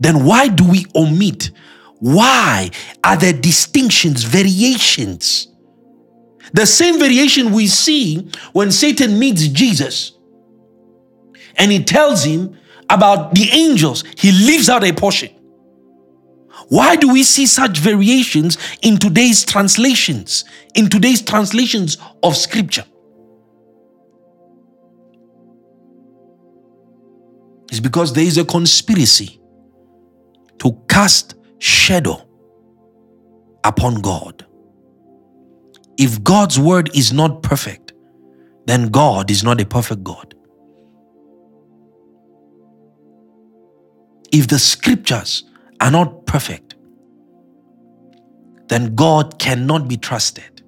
[0.00, 1.50] Then why do we omit
[1.98, 2.70] why
[3.02, 5.48] are there distinctions, variations?
[6.52, 10.12] The same variation we see when Satan meets Jesus
[11.56, 12.58] and he tells him
[12.90, 15.30] about the angels, he leaves out a portion.
[16.68, 22.84] Why do we see such variations in today's translations, in today's translations of scripture?
[27.70, 29.40] It's because there is a conspiracy
[30.58, 32.26] to cast shadow
[33.64, 34.46] upon God.
[35.98, 37.92] If God's word is not perfect,
[38.66, 40.35] then God is not a perfect God.
[44.36, 45.44] If the scriptures
[45.80, 46.74] are not perfect,
[48.68, 50.62] then God cannot be trusted.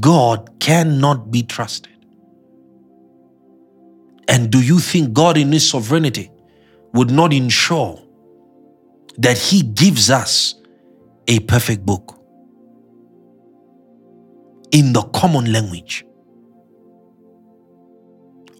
[0.00, 1.92] God cannot be trusted.
[4.26, 6.32] And do you think God, in His sovereignty,
[6.94, 8.02] would not ensure
[9.18, 10.56] that He gives us
[11.28, 12.20] a perfect book
[14.72, 16.04] in the common language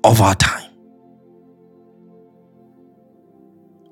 [0.05, 0.64] of our time?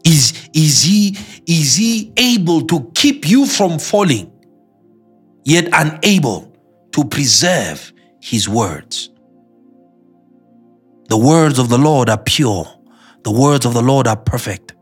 [0.04, 4.32] Is, is, he, is he able to keep you from falling,
[5.44, 6.56] yet unable
[6.92, 9.10] to preserve his words?
[11.08, 12.66] The words of the Lord are pure,
[13.22, 14.74] the words of the Lord are perfect.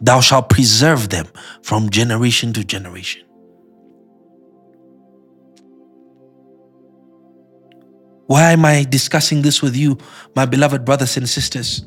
[0.00, 1.26] Thou shalt preserve them
[1.62, 3.22] from generation to generation.
[8.26, 9.98] Why am I discussing this with you,
[10.36, 11.84] my beloved brothers and sisters?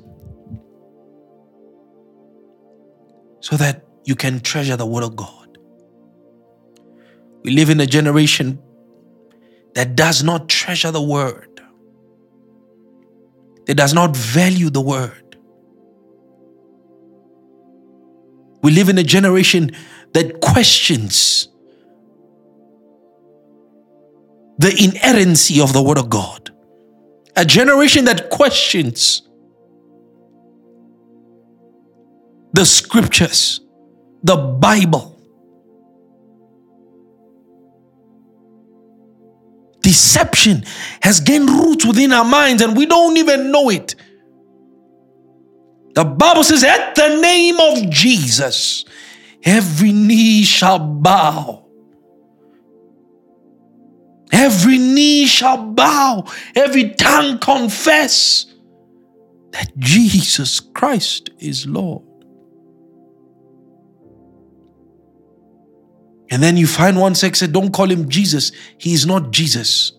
[3.41, 5.57] So that you can treasure the Word of God.
[7.43, 8.59] We live in a generation
[9.73, 11.61] that does not treasure the Word,
[13.65, 15.37] that does not value the Word.
[18.61, 19.71] We live in a generation
[20.13, 21.47] that questions
[24.59, 26.51] the inerrancy of the Word of God.
[27.35, 29.23] A generation that questions
[32.53, 33.61] the scriptures,
[34.23, 35.19] the Bible.
[39.81, 40.63] Deception
[41.01, 43.95] has gained roots within our minds and we don't even know it.
[45.93, 48.85] The Bible says, at the name of Jesus,
[49.43, 51.65] every knee shall bow.
[54.31, 56.25] Every knee shall bow,
[56.55, 58.45] every tongue confess
[59.51, 62.03] that Jesus Christ is Lord.
[66.31, 68.53] And then you find one sex said, Don't call him Jesus.
[68.77, 69.91] He is not Jesus.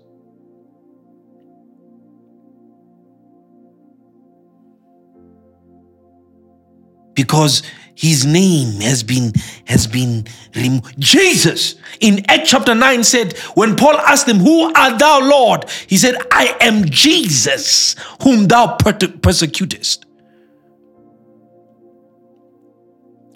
[7.14, 7.62] Because
[7.94, 9.32] his name has been
[9.66, 10.26] has been
[10.56, 10.98] removed.
[10.98, 15.68] Jesus in Acts chapter 9 said, when Paul asked him, Who art thou, Lord?
[15.86, 20.06] He said, I am Jesus, whom thou persecutest.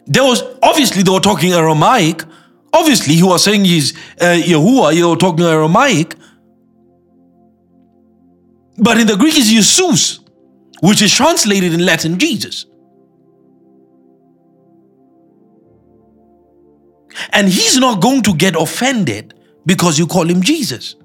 [0.07, 2.23] There was obviously they were talking Aramaic.
[2.73, 6.15] Obviously, he was saying he's uh, Yahuwah, you were talking Aramaic.
[8.79, 10.21] But in the Greek is Jesus,
[10.81, 12.67] which is translated in Latin Jesus.
[17.31, 20.97] And he's not going to get offended because you call him Jesus.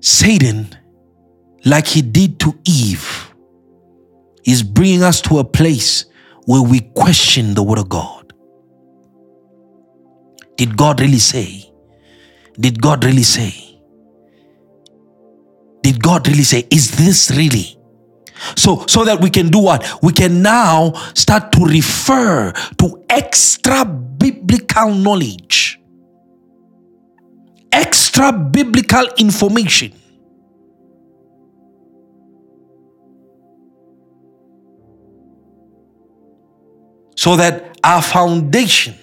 [0.00, 0.68] Satan,
[1.64, 3.33] like he did to Eve,
[4.44, 6.06] is bringing us to a place
[6.46, 8.32] where we question the Word of God.
[10.56, 11.70] Did God really say?
[12.58, 13.80] Did God really say?
[15.82, 16.66] Did God really say?
[16.70, 17.76] Is this really?
[18.56, 20.02] So, so that we can do what?
[20.02, 25.80] We can now start to refer to extra biblical knowledge,
[27.72, 29.92] extra biblical information.
[37.24, 38.94] So that our foundation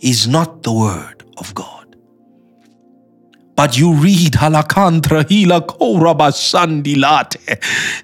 [0.00, 1.96] is not the Word of God.
[3.56, 7.38] But you read halakantra hila korabasandilate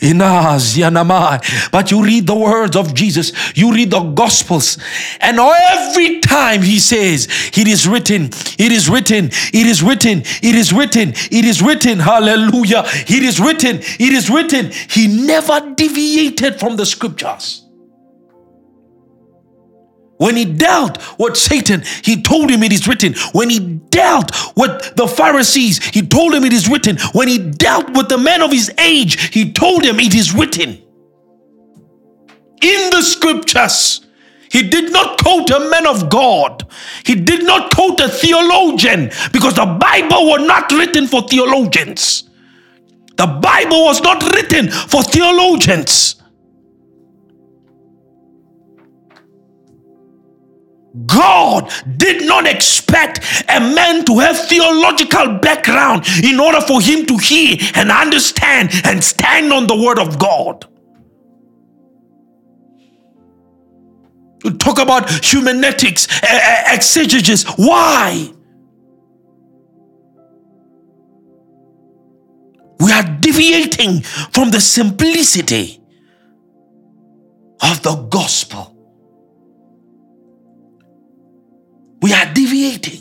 [0.01, 1.71] inaz yanamai.
[1.71, 3.33] But you read the words of Jesus.
[3.55, 4.79] You read the Gospels,
[5.21, 10.55] and every time he says, "It is written, it is written, it is written, it
[10.55, 12.85] is written, it is written." Hallelujah!
[12.87, 14.73] It is written, it is written.
[14.89, 17.64] He never deviated from the scriptures.
[20.17, 23.15] When he dealt with Satan, he told him it is written.
[23.33, 26.99] When he dealt with the Pharisees, he told him it is written.
[27.13, 30.81] When he dealt with the men of his age, he told him it is written.
[32.63, 34.07] In the scriptures,
[34.51, 36.65] he did not quote a man of God.
[37.05, 42.31] He did not quote a theologian because the Bible was not written for theologians.
[43.17, 46.23] The Bible was not written for theologians.
[51.07, 57.17] God did not expect a man to have theological background in order for him to
[57.19, 60.67] hear and understand and stand on the word of God.
[64.59, 66.07] talk about hermeneutics,
[66.67, 67.45] exegesis.
[67.57, 68.31] Why?
[72.81, 75.81] We are deviating from the simplicity
[77.63, 78.74] of the gospel.
[82.05, 83.01] We are deviating.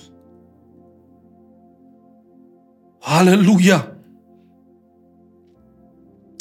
[3.01, 3.97] Hallelujah.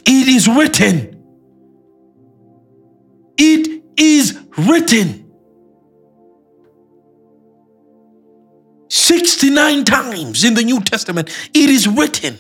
[0.06, 1.24] It is written.
[3.36, 5.28] It is written.
[8.88, 12.38] 69 times in the New Testament, it is written.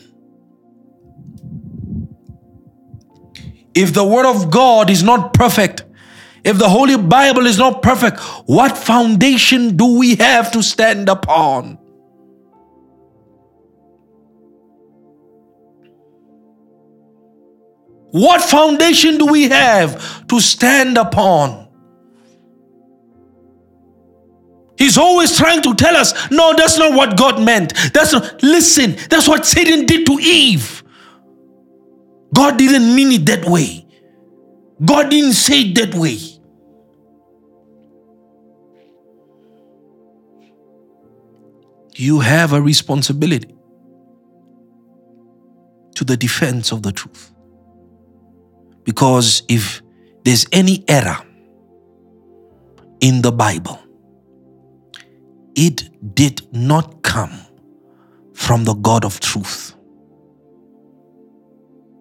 [3.74, 5.82] If the Word of God is not perfect,
[6.44, 11.78] if the Holy Bible is not perfect, what foundation do we have to stand upon?
[18.10, 21.68] What foundation do we have to stand upon?
[24.76, 27.72] He's always trying to tell us, no, that's not what God meant.
[27.94, 30.82] That's not, listen, that's what Satan did to Eve.
[32.34, 33.86] God didn't mean it that way.
[34.84, 36.18] God didn't say it that way.
[41.94, 43.54] You have a responsibility
[45.94, 47.32] to the defense of the truth.
[48.84, 49.82] Because if
[50.24, 51.18] there's any error
[53.00, 53.78] in the Bible,
[55.54, 57.32] it did not come
[58.34, 59.74] from the God of truth.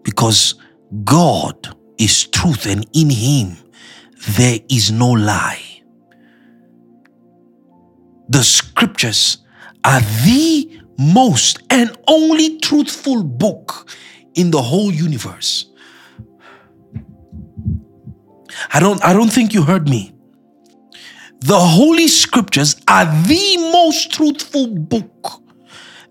[0.04, 0.56] Because
[1.04, 3.58] God is truth and in Him
[4.30, 5.62] there is no lie.
[8.30, 9.40] The scriptures
[9.84, 13.90] are the most and only truthful book
[14.36, 15.66] in the whole universe.
[18.74, 20.14] I don't I don't think you heard me.
[21.40, 25.42] The holy scriptures are the most truthful book,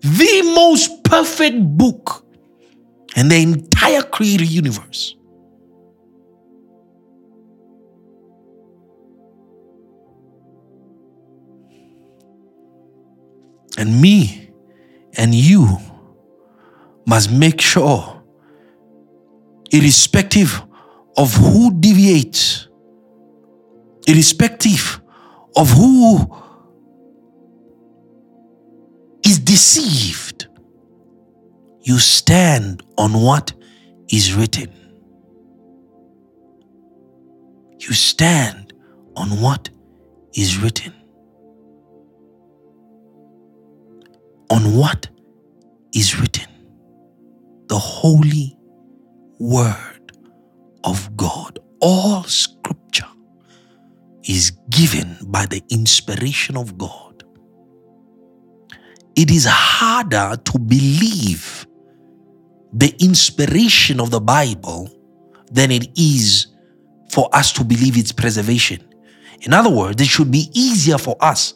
[0.01, 2.25] the most perfect book
[3.15, 5.15] in the entire created universe.
[13.81, 14.51] And me
[15.17, 15.79] and you
[17.07, 18.21] must make sure,
[19.71, 20.61] irrespective
[21.17, 22.67] of who deviates,
[24.07, 25.01] irrespective
[25.55, 26.31] of who
[29.25, 30.47] is deceived,
[31.81, 33.51] you stand on what
[34.11, 34.69] is written.
[37.79, 38.73] You stand
[39.15, 39.71] on what
[40.35, 41.00] is written.
[44.51, 45.07] On what
[45.93, 46.47] is written.
[47.67, 48.57] The holy
[49.39, 50.11] word
[50.83, 51.57] of God.
[51.79, 53.07] All scripture
[54.23, 57.23] is given by the inspiration of God.
[59.15, 61.65] It is harder to believe
[62.73, 64.89] the inspiration of the Bible
[65.51, 66.47] than it is
[67.09, 68.90] for us to believe its preservation.
[69.41, 71.53] In other words, it should be easier for us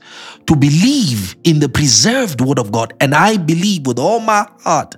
[0.47, 2.93] to believe in the preserved Word of God.
[2.99, 4.95] And I believe with all my heart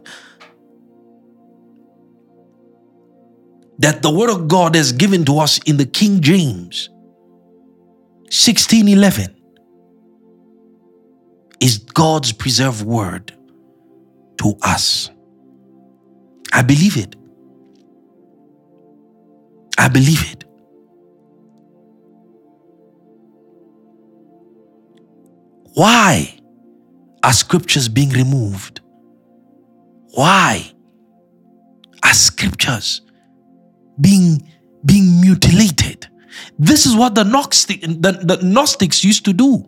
[3.79, 6.89] that the word of God is given to us in the King James
[8.29, 9.35] 1611
[11.59, 13.33] is God's preserved word
[14.39, 15.09] to us.
[16.53, 17.15] I believe it.
[19.77, 20.46] I believe it.
[25.77, 26.39] Why
[27.21, 28.81] are scriptures being removed?
[30.15, 30.71] Why
[32.03, 33.01] are scriptures
[33.99, 34.41] being
[34.85, 36.07] being mutilated.
[36.57, 39.67] This is what the, Gnostic, the, the Gnostics used to do.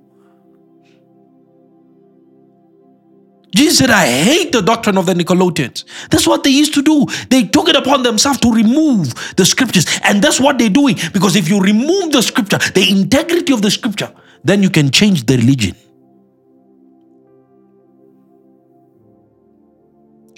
[3.53, 5.84] Jesus said, I hate the doctrine of the Nicolaitans.
[6.12, 7.07] That's what they used to do.
[7.30, 9.86] They took it upon themselves to remove the scriptures.
[10.03, 10.97] And that's what they're doing.
[11.12, 15.26] Because if you remove the scripture, the integrity of the scripture, then you can change
[15.26, 15.76] the religion.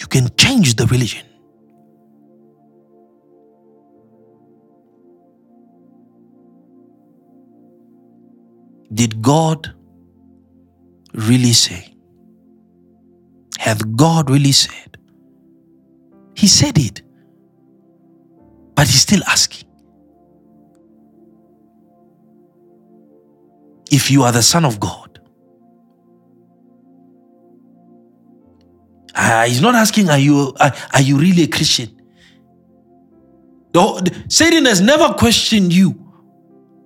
[0.01, 1.25] You can change the religion.
[8.91, 9.73] Did God
[11.13, 11.93] really say?
[13.59, 14.97] Hath God really said?
[16.35, 17.03] He said it,
[18.75, 19.67] but he's still asking.
[23.91, 25.00] If you are the Son of God,
[29.21, 31.95] uh, he's not asking, Are you, uh, are you really a Christian?
[33.71, 36.11] The, Satan has never questioned you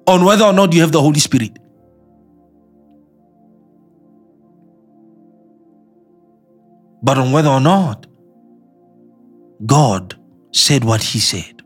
[0.06, 1.58] on whether or not you have the Holy Spirit.
[7.02, 8.06] But on whether or not
[9.66, 10.16] God
[10.52, 11.62] said what He said.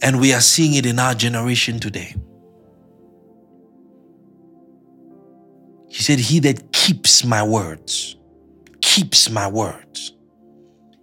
[0.00, 2.14] And we are seeing it in our generation today.
[5.88, 8.16] He said, He that keeps my words,
[8.80, 10.14] keeps my words.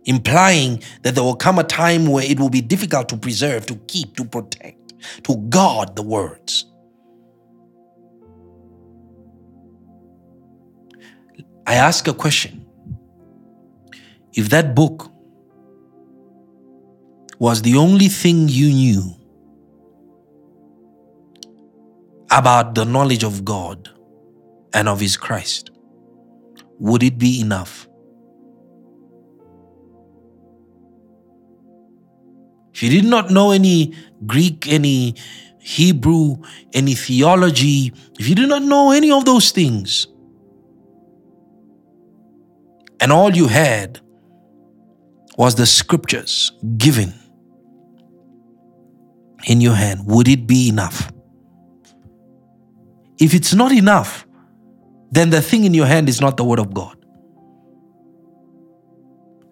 [0.03, 3.75] Implying that there will come a time where it will be difficult to preserve, to
[3.87, 6.65] keep, to protect, to guard the words.
[11.65, 12.65] I ask a question.
[14.33, 15.09] If that book
[17.37, 19.15] was the only thing you knew
[22.31, 23.89] about the knowledge of God,
[24.73, 25.71] and of his Christ,
[26.79, 27.87] would it be enough?
[32.73, 33.93] If you did not know any
[34.25, 35.15] Greek, any
[35.59, 36.37] Hebrew,
[36.73, 40.07] any theology, if you did not know any of those things,
[43.01, 43.99] and all you had
[45.37, 47.13] was the scriptures given
[49.45, 51.11] in your hand, would it be enough?
[53.19, 54.25] If it's not enough,
[55.11, 56.95] then the thing in your hand is not the word of God.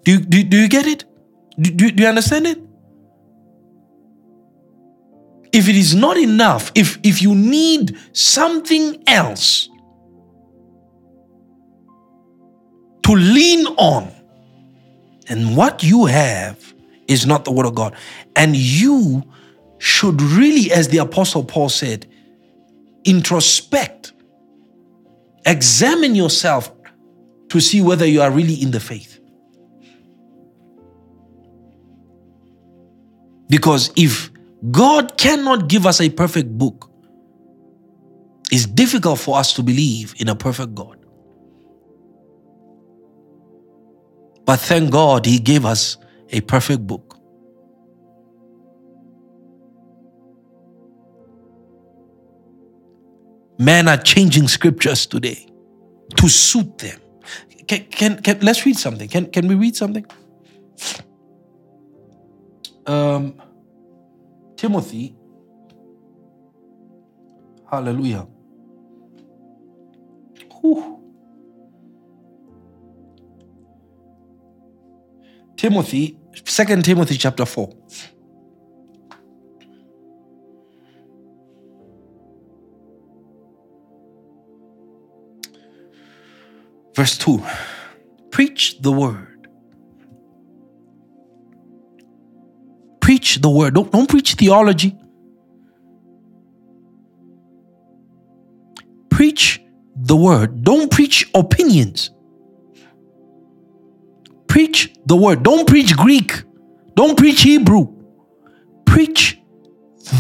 [0.04, 1.06] Do do, do you get it?
[1.60, 2.60] Do, do, do you understand it?
[5.52, 9.70] If it is not enough, if, if you need something else
[13.04, 14.12] to lean on,
[15.30, 16.74] and what you have
[17.08, 17.96] is not the word of God,
[18.36, 19.24] and you
[19.80, 22.06] should really, as the Apostle Paul said,
[23.06, 23.97] introspect
[25.48, 26.72] Examine yourself
[27.50, 29.20] to see whether you are really in the faith.
[33.50, 34.30] Because if
[34.72, 36.92] God cannot give us a perfect book,
[38.52, 40.98] it's difficult for us to believe in a perfect God.
[44.46, 45.98] But thank God He gave us
[46.30, 47.07] a perfect book.
[53.58, 55.48] Men are changing scriptures today
[56.16, 57.00] to suit them.
[57.68, 59.10] Can, can, can let's read something.
[59.10, 60.06] Can, can we read something?
[62.86, 63.42] Um,
[64.56, 65.16] Timothy.
[67.70, 68.28] Hallelujah.
[70.62, 70.98] Whew.
[75.58, 77.74] Timothy, Second Timothy chapter 4.
[86.98, 87.44] Verse 2
[88.32, 89.48] Preach the word.
[93.00, 93.76] Preach the word.
[93.76, 94.98] Don't, don't preach theology.
[99.12, 99.62] Preach
[99.96, 100.64] the word.
[100.64, 102.10] Don't preach opinions.
[104.48, 105.44] Preach the word.
[105.44, 106.42] Don't preach Greek.
[106.96, 107.94] Don't preach Hebrew.
[108.86, 109.40] Preach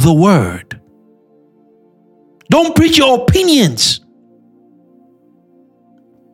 [0.03, 0.79] the word.
[2.51, 4.01] Don't preach your opinions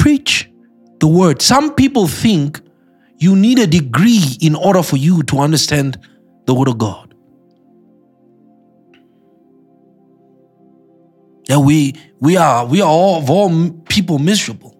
[0.04, 0.51] preach
[0.99, 1.41] the word.
[1.41, 2.60] Some people think
[3.20, 5.97] you need a degree in order for you to understand
[6.45, 7.16] the word of God.
[11.47, 14.76] Yeah, we we are we are all of all people miserable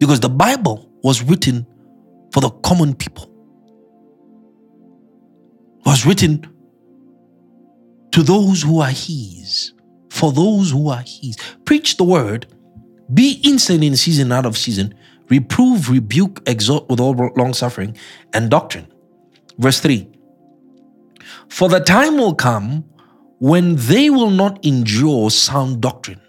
[0.00, 1.64] because the Bible was written
[2.32, 3.30] for the common people.
[5.78, 6.48] It was written
[8.10, 9.72] to those who are His,
[10.10, 11.36] for those who are His.
[11.64, 12.46] Preach the word
[13.12, 14.94] be instant in season, out of season.
[15.28, 17.96] Reprove, rebuke, exhort with all long suffering
[18.32, 18.86] and doctrine.
[19.58, 20.08] Verse 3
[21.48, 22.84] For the time will come
[23.38, 26.20] when they will not endure sound doctrine.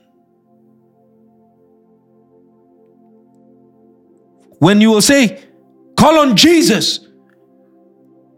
[4.60, 5.44] When you will say,
[5.98, 7.08] Call on Jesus,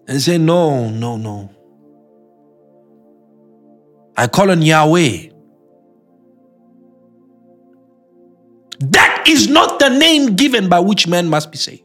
[0.08, 1.52] and say, No, no, no.
[4.18, 5.35] I call on Yahweh.
[8.80, 11.82] That is not the name given by which man must be saved.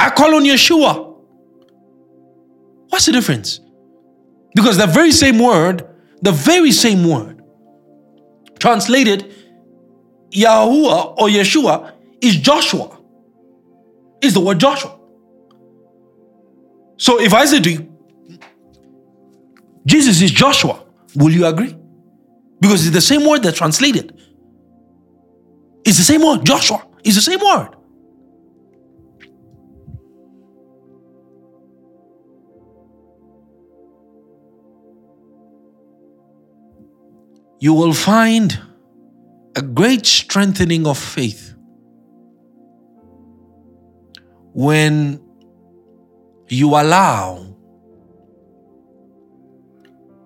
[0.00, 1.16] I call on Yeshua.
[2.88, 3.60] What's the difference?
[4.54, 5.88] Because the very same word,
[6.22, 7.42] the very same word,
[8.58, 9.34] translated
[10.30, 12.96] Yahuwah or Yeshua is Joshua.
[14.20, 14.98] Is the word Joshua.
[16.96, 17.92] So if I say to you,
[19.86, 20.84] Jesus is Joshua,
[21.16, 21.76] Will you agree?
[22.60, 24.18] Because it's the same word that translated.
[25.84, 26.86] It's the same word, Joshua.
[27.04, 27.74] It's the same word.
[37.60, 38.58] You will find
[39.56, 41.54] a great strengthening of faith
[44.52, 45.20] when
[46.48, 47.47] you allow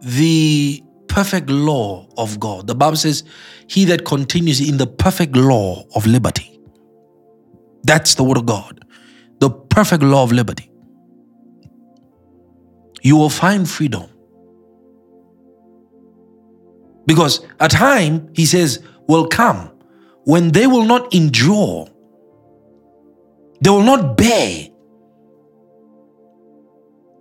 [0.02, 2.66] the perfect law of God.
[2.66, 3.24] The Bible says,
[3.68, 6.60] He that continues in the perfect law of liberty.
[7.84, 8.84] That's the word of God.
[9.40, 10.70] The perfect law of liberty.
[13.02, 14.08] You will find freedom.
[17.06, 19.72] Because a time, he says, will come
[20.24, 21.88] when they will not endure,
[23.60, 24.68] they will not bear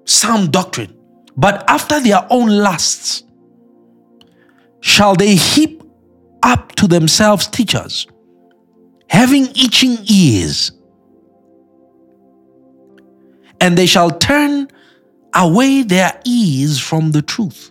[0.06, 0.96] sound doctrine,
[1.38, 3.24] but after their own lusts
[4.82, 5.84] shall they heap
[6.44, 8.08] up to themselves teachers,
[9.08, 10.72] having itching ears,
[13.60, 14.68] and they shall turn
[15.36, 17.71] away their ears from the truth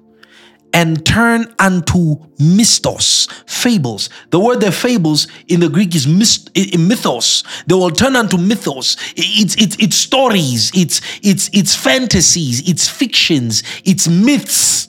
[0.73, 4.09] and turn unto mistos, fables.
[4.31, 7.43] The word the fables in the Greek is mythos.
[7.67, 8.97] They will turn unto mythos.
[9.17, 14.89] It's, it's, it's stories, it's, it's, it's fantasies, it's fictions, it's myths.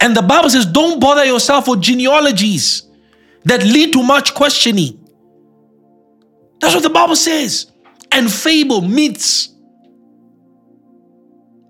[0.00, 2.88] And the Bible says, don't bother yourself with genealogies
[3.44, 4.98] that lead to much questioning.
[6.60, 7.70] That's what the Bible says.
[8.10, 9.52] And fable, myths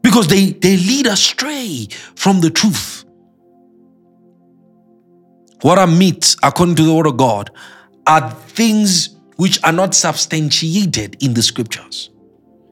[0.02, 3.04] because they, they lead astray from the truth.
[5.62, 7.50] What are myths, according to the word of God,
[8.06, 12.10] are things which are not substantiated in the scriptures.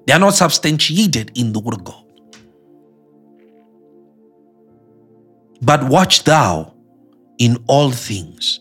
[0.06, 2.04] They are not substantiated in the word of God.
[5.62, 6.74] But watch thou
[7.38, 8.60] in all things.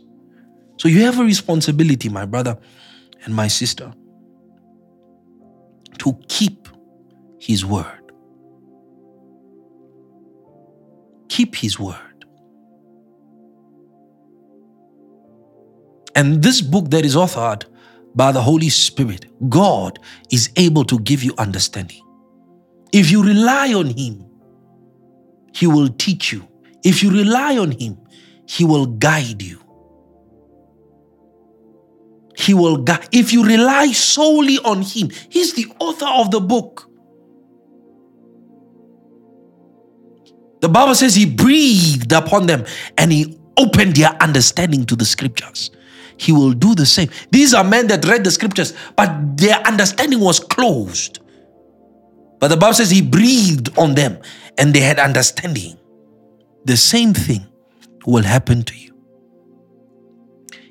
[0.77, 2.57] So you have a responsibility, my brother
[3.25, 3.93] and my sister,
[5.97, 6.67] to keep
[7.39, 7.98] his word.
[11.39, 12.25] Keep his word.
[16.13, 17.63] And this book that is authored
[18.13, 22.03] by the Holy Spirit, God is able to give you understanding.
[22.91, 24.25] If you rely on him,
[25.53, 26.45] he will teach you.
[26.83, 27.97] If you rely on him,
[28.45, 29.61] he will guide you.
[32.35, 33.07] He will guide.
[33.13, 36.88] If you rely solely on him, he's the author of the book.
[40.61, 42.65] The Bible says he breathed upon them
[42.97, 45.71] and he opened their understanding to the scriptures.
[46.17, 47.09] He will do the same.
[47.31, 51.19] These are men that read the scriptures, but their understanding was closed.
[52.39, 54.19] But the Bible says he breathed on them
[54.57, 55.77] and they had understanding.
[56.65, 57.45] The same thing
[58.05, 58.93] will happen to you.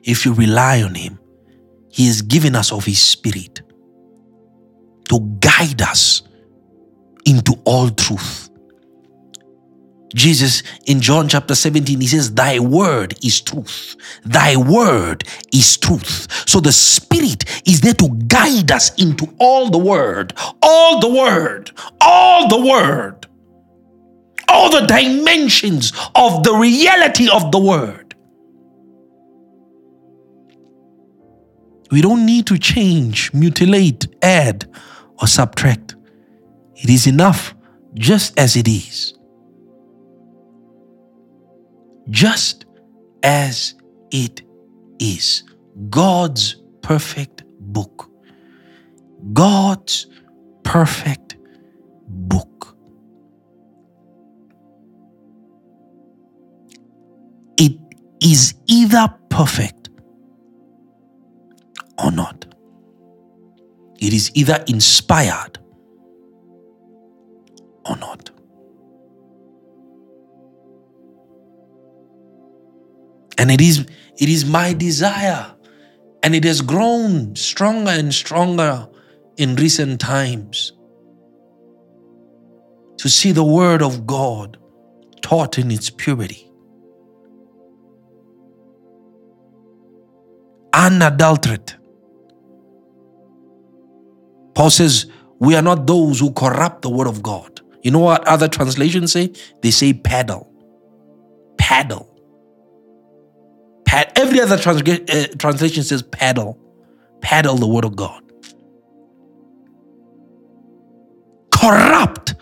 [0.02, 1.18] If you rely on him,
[1.90, 3.62] he has given us of his spirit
[5.08, 6.22] to guide us
[7.24, 8.47] into all truth.
[10.14, 13.96] Jesus in John chapter 17, he says, Thy word is truth.
[14.24, 16.48] Thy word is truth.
[16.48, 20.32] So the Spirit is there to guide us into all the word,
[20.62, 23.26] all the word, all the word,
[24.48, 28.14] all the dimensions of the reality of the word.
[31.90, 34.70] We don't need to change, mutilate, add,
[35.20, 35.96] or subtract.
[36.76, 37.54] It is enough
[37.94, 39.17] just as it is
[42.10, 42.64] just
[43.22, 43.74] as
[44.10, 44.42] it
[44.98, 45.44] is.
[45.90, 48.10] God's perfect book.
[49.32, 50.06] God's
[50.62, 51.36] perfect
[52.08, 52.76] book.
[57.56, 57.76] It
[58.20, 59.90] is either perfect
[62.02, 62.46] or not.
[63.98, 65.58] It is either inspired
[67.84, 68.30] or not.
[73.38, 73.86] And it is,
[74.18, 75.54] it is my desire,
[76.22, 78.88] and it has grown stronger and stronger
[79.36, 80.72] in recent times
[82.98, 84.58] to see the Word of God
[85.22, 86.50] taught in its purity.
[90.72, 91.76] Unadulterated.
[94.54, 95.06] Paul says,
[95.38, 97.60] We are not those who corrupt the Word of God.
[97.82, 99.32] You know what other translations say?
[99.62, 100.52] They say paddle.
[101.56, 102.17] Paddle.
[103.88, 106.58] Pad, every other trans- uh, translation says paddle.
[107.22, 108.22] Paddle the word of God.
[111.50, 112.34] Corrupt.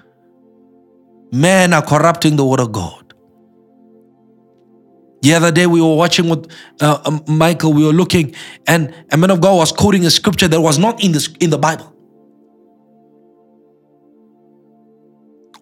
[1.31, 3.15] Men are corrupting the word of God.
[5.23, 8.35] The other day we were watching with uh, um, Michael, we were looking,
[8.67, 11.51] and a man of God was quoting a scripture that was not in the, in
[11.51, 11.93] the Bible.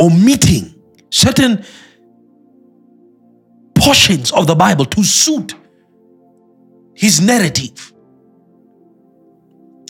[0.01, 0.75] Omitting
[1.11, 1.63] certain
[3.75, 5.55] portions of the Bible to suit
[6.95, 7.93] his narrative.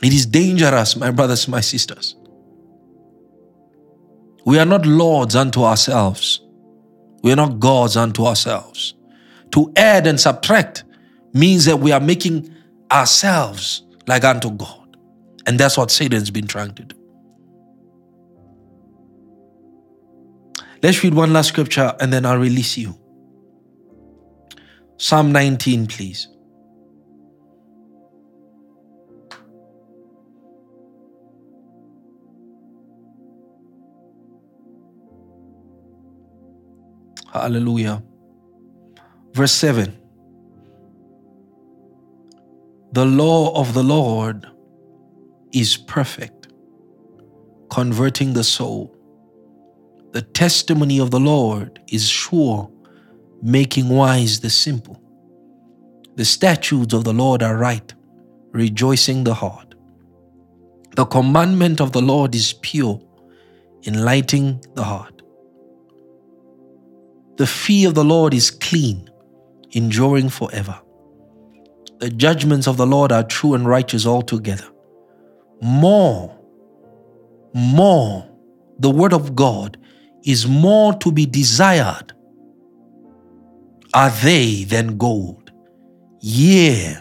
[0.03, 2.17] It is dangerous, my brothers, my sisters.
[4.45, 6.41] We are not lords unto ourselves.
[7.23, 8.95] We are not gods unto ourselves.
[9.53, 10.85] To add and subtract
[11.33, 12.55] means that we are making
[12.93, 14.97] ourselves like unto God.
[15.47, 16.97] And that's what Satan's been trying to do.
[20.83, 22.99] Let's read one last scripture and then I'll release you.
[24.99, 26.29] Psalm 19, please.
[37.35, 38.01] Hallelujah.
[39.33, 39.99] Verse 7
[42.93, 44.47] The law of the Lord
[45.53, 46.47] is perfect,
[47.71, 48.97] converting the soul.
[50.13, 52.71] The testimony of the Lord is sure,
[53.43, 55.01] making wise the simple.
[56.15, 57.93] The statutes of the Lord are right,
[58.53, 59.75] rejoicing the heart.
[60.95, 63.01] The commandment of the Lord is pure,
[63.85, 65.14] enlightening the heart.
[67.37, 69.11] The fear of the Lord is clean,
[69.73, 70.81] enduring forever.
[71.99, 74.67] The judgments of the Lord are true and righteous altogether.
[75.61, 76.39] More,
[77.55, 78.29] more,
[78.79, 79.79] the word of God
[80.25, 82.13] is more to be desired
[83.95, 85.53] are they than gold,
[86.21, 86.97] yea,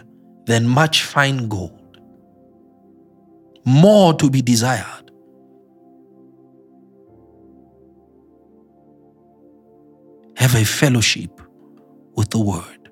[0.46, 1.98] than much fine gold.
[3.64, 5.03] More to be desired.
[10.36, 11.40] Have a fellowship
[12.14, 12.90] with the word.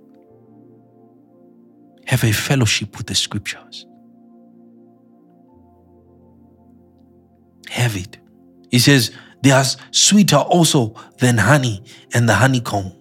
[2.06, 3.86] Have a fellowship with the scriptures.
[7.68, 8.18] Have it.
[8.70, 9.12] He says,
[9.42, 11.82] they are sweeter also than honey
[12.14, 12.92] and the honeycomb.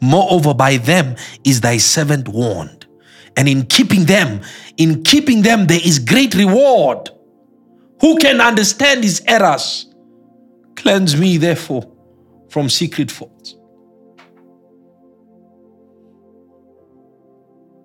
[0.00, 2.86] Moreover, by them is thy servant warned.
[3.36, 4.40] And in keeping them,
[4.76, 7.10] in keeping them, there is great reward.
[8.00, 9.92] Who can understand his errors?
[10.76, 11.92] Cleanse me, therefore,
[12.48, 13.56] from secret faults.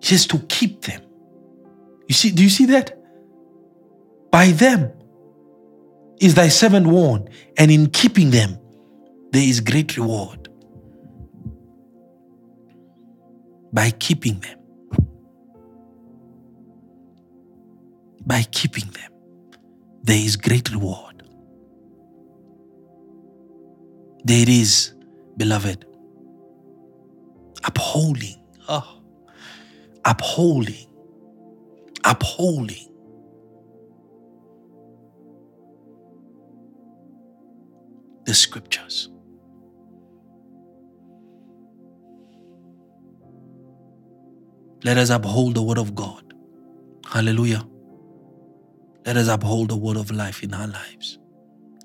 [0.02, 1.02] Says to keep them.
[2.08, 2.98] You see, do you see that?
[4.32, 4.92] By them
[6.20, 8.58] is thy servant warned, and in keeping them
[9.32, 10.50] there is great reward.
[13.72, 14.60] By keeping them.
[18.26, 19.12] By keeping them,
[20.04, 21.13] there is great reward.
[24.24, 24.94] There it is,
[25.38, 25.86] beloved,
[27.66, 28.38] upholding,
[28.70, 29.02] oh,
[30.06, 30.88] upholding,
[32.06, 32.88] upholding
[38.26, 39.10] the scriptures.
[44.84, 46.34] Let us uphold the word of God.
[47.08, 47.68] Hallelujah.
[49.06, 51.20] Let us uphold the word of life in our lives.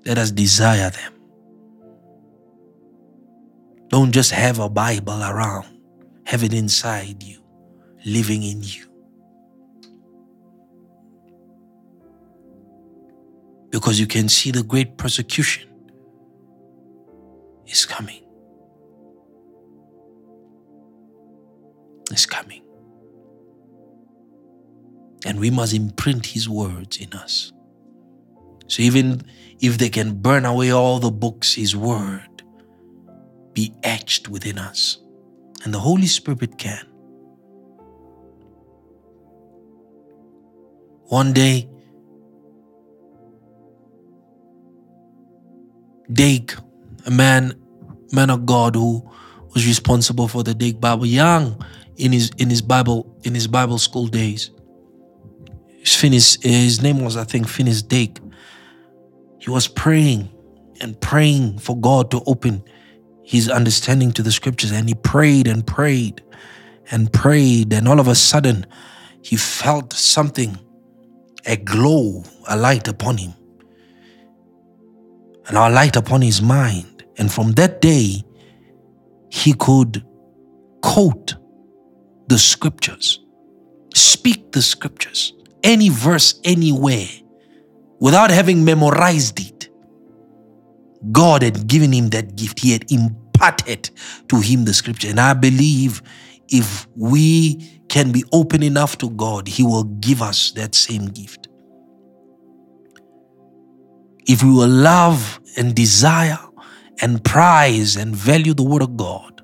[0.07, 1.18] Let us desire them.
[3.89, 5.67] Don't just have a Bible around,
[6.25, 7.43] have it inside you,
[8.05, 8.85] living in you.
[13.71, 15.69] Because you can see the great persecution
[17.67, 18.23] is coming.
[22.11, 22.63] Is coming.
[25.25, 27.53] And we must imprint His words in us.
[28.67, 29.23] So even
[29.61, 32.38] if they can burn away all the books, His word
[33.53, 34.99] be etched within us.
[35.65, 36.87] And the Holy Spirit can.
[41.05, 41.69] One day,
[46.13, 46.55] Dake
[47.07, 47.55] a man,
[48.13, 49.09] man of God who
[49.55, 51.65] was responsible for the Dake Bible, young
[51.97, 54.51] in his in his Bible in his Bible school days.
[55.85, 58.19] Finis, his name was I think Finis Dake.
[59.39, 60.29] He was praying
[60.81, 62.63] and praying for God to open
[63.29, 66.23] his understanding to the scriptures, and he prayed and prayed
[66.91, 68.65] and prayed, and all of a sudden,
[69.21, 70.57] he felt something,
[71.45, 73.35] a glow, a light upon him,
[75.47, 77.05] and a light upon his mind.
[77.19, 78.25] And from that day,
[79.29, 80.03] he could
[80.83, 81.35] quote
[82.29, 83.21] the scriptures,
[83.95, 87.09] speak the scriptures, any verse, anywhere,
[88.01, 89.58] without having memorized it.
[91.13, 92.61] God had given him that gift.
[92.61, 93.91] He had imparted
[94.29, 95.09] to him the scripture.
[95.09, 96.03] And I believe
[96.49, 101.49] if we can be open enough to God, He will give us that same gift.
[104.27, 106.39] If we will love and desire
[107.01, 109.39] and prize and value the Word of God,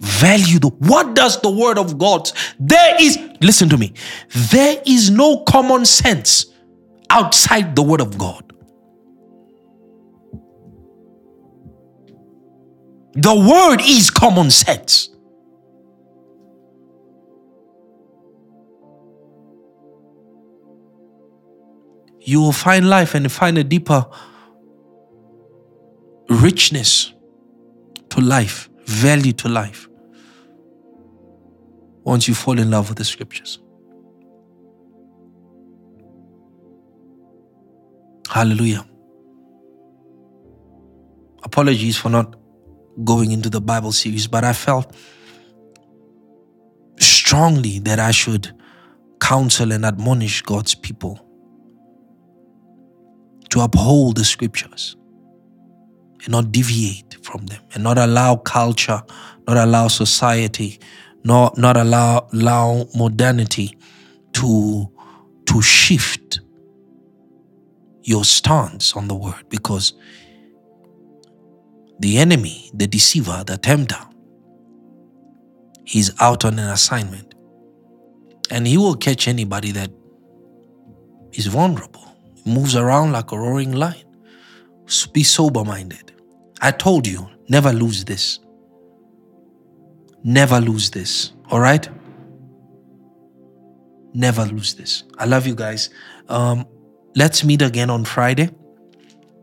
[0.00, 2.30] Value the what does the word of God?
[2.60, 3.94] There is, listen to me,
[4.30, 6.46] there is no common sense
[7.10, 8.47] outside the word of God.
[13.20, 15.08] The word is common sense.
[22.20, 24.06] You will find life and find a deeper
[26.30, 27.12] richness
[28.10, 29.88] to life, value to life,
[32.04, 33.58] once you fall in love with the scriptures.
[38.30, 38.86] Hallelujah.
[41.42, 42.37] Apologies for not
[43.04, 44.94] going into the Bible series, but I felt
[46.98, 48.52] strongly that I should
[49.20, 51.24] counsel and admonish God's people
[53.50, 54.96] to uphold the scriptures
[56.24, 59.02] and not deviate from them and not allow culture,
[59.46, 60.78] not allow society,
[61.24, 63.78] not, not allow, allow modernity
[64.32, 64.90] to,
[65.46, 66.40] to shift
[68.02, 69.92] your stance on the word because
[71.98, 73.98] the enemy, the deceiver, the tempter,
[75.84, 77.34] he's out on an assignment.
[78.50, 79.90] And he will catch anybody that
[81.32, 82.04] is vulnerable,
[82.46, 84.04] moves around like a roaring lion.
[85.12, 86.12] Be sober minded.
[86.60, 88.40] I told you, never lose this.
[90.24, 91.32] Never lose this.
[91.50, 91.88] All right?
[94.14, 95.04] Never lose this.
[95.18, 95.90] I love you guys.
[96.28, 96.66] Um,
[97.14, 98.50] let's meet again on Friday.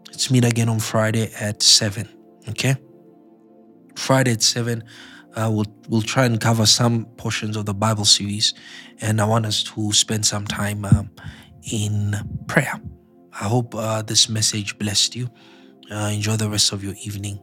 [0.08, 2.15] Let's meet again on Friday at 7.
[2.50, 2.76] Okay?
[3.96, 4.84] Friday at 7.
[5.36, 8.54] Uh, we'll, we'll try and cover some portions of the Bible series.
[9.02, 11.10] And I want us to spend some time um,
[11.72, 12.16] in
[12.48, 12.80] prayer.
[13.34, 15.30] I hope uh, this message blessed you.
[15.92, 17.40] Uh, enjoy the rest of your evening.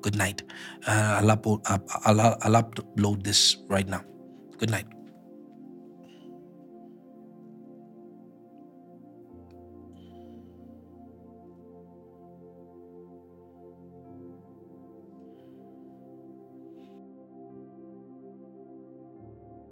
[0.00, 0.42] Good night.
[0.86, 4.02] Uh, I'll, I'll, I'll upload this right now.
[4.58, 4.86] Good night.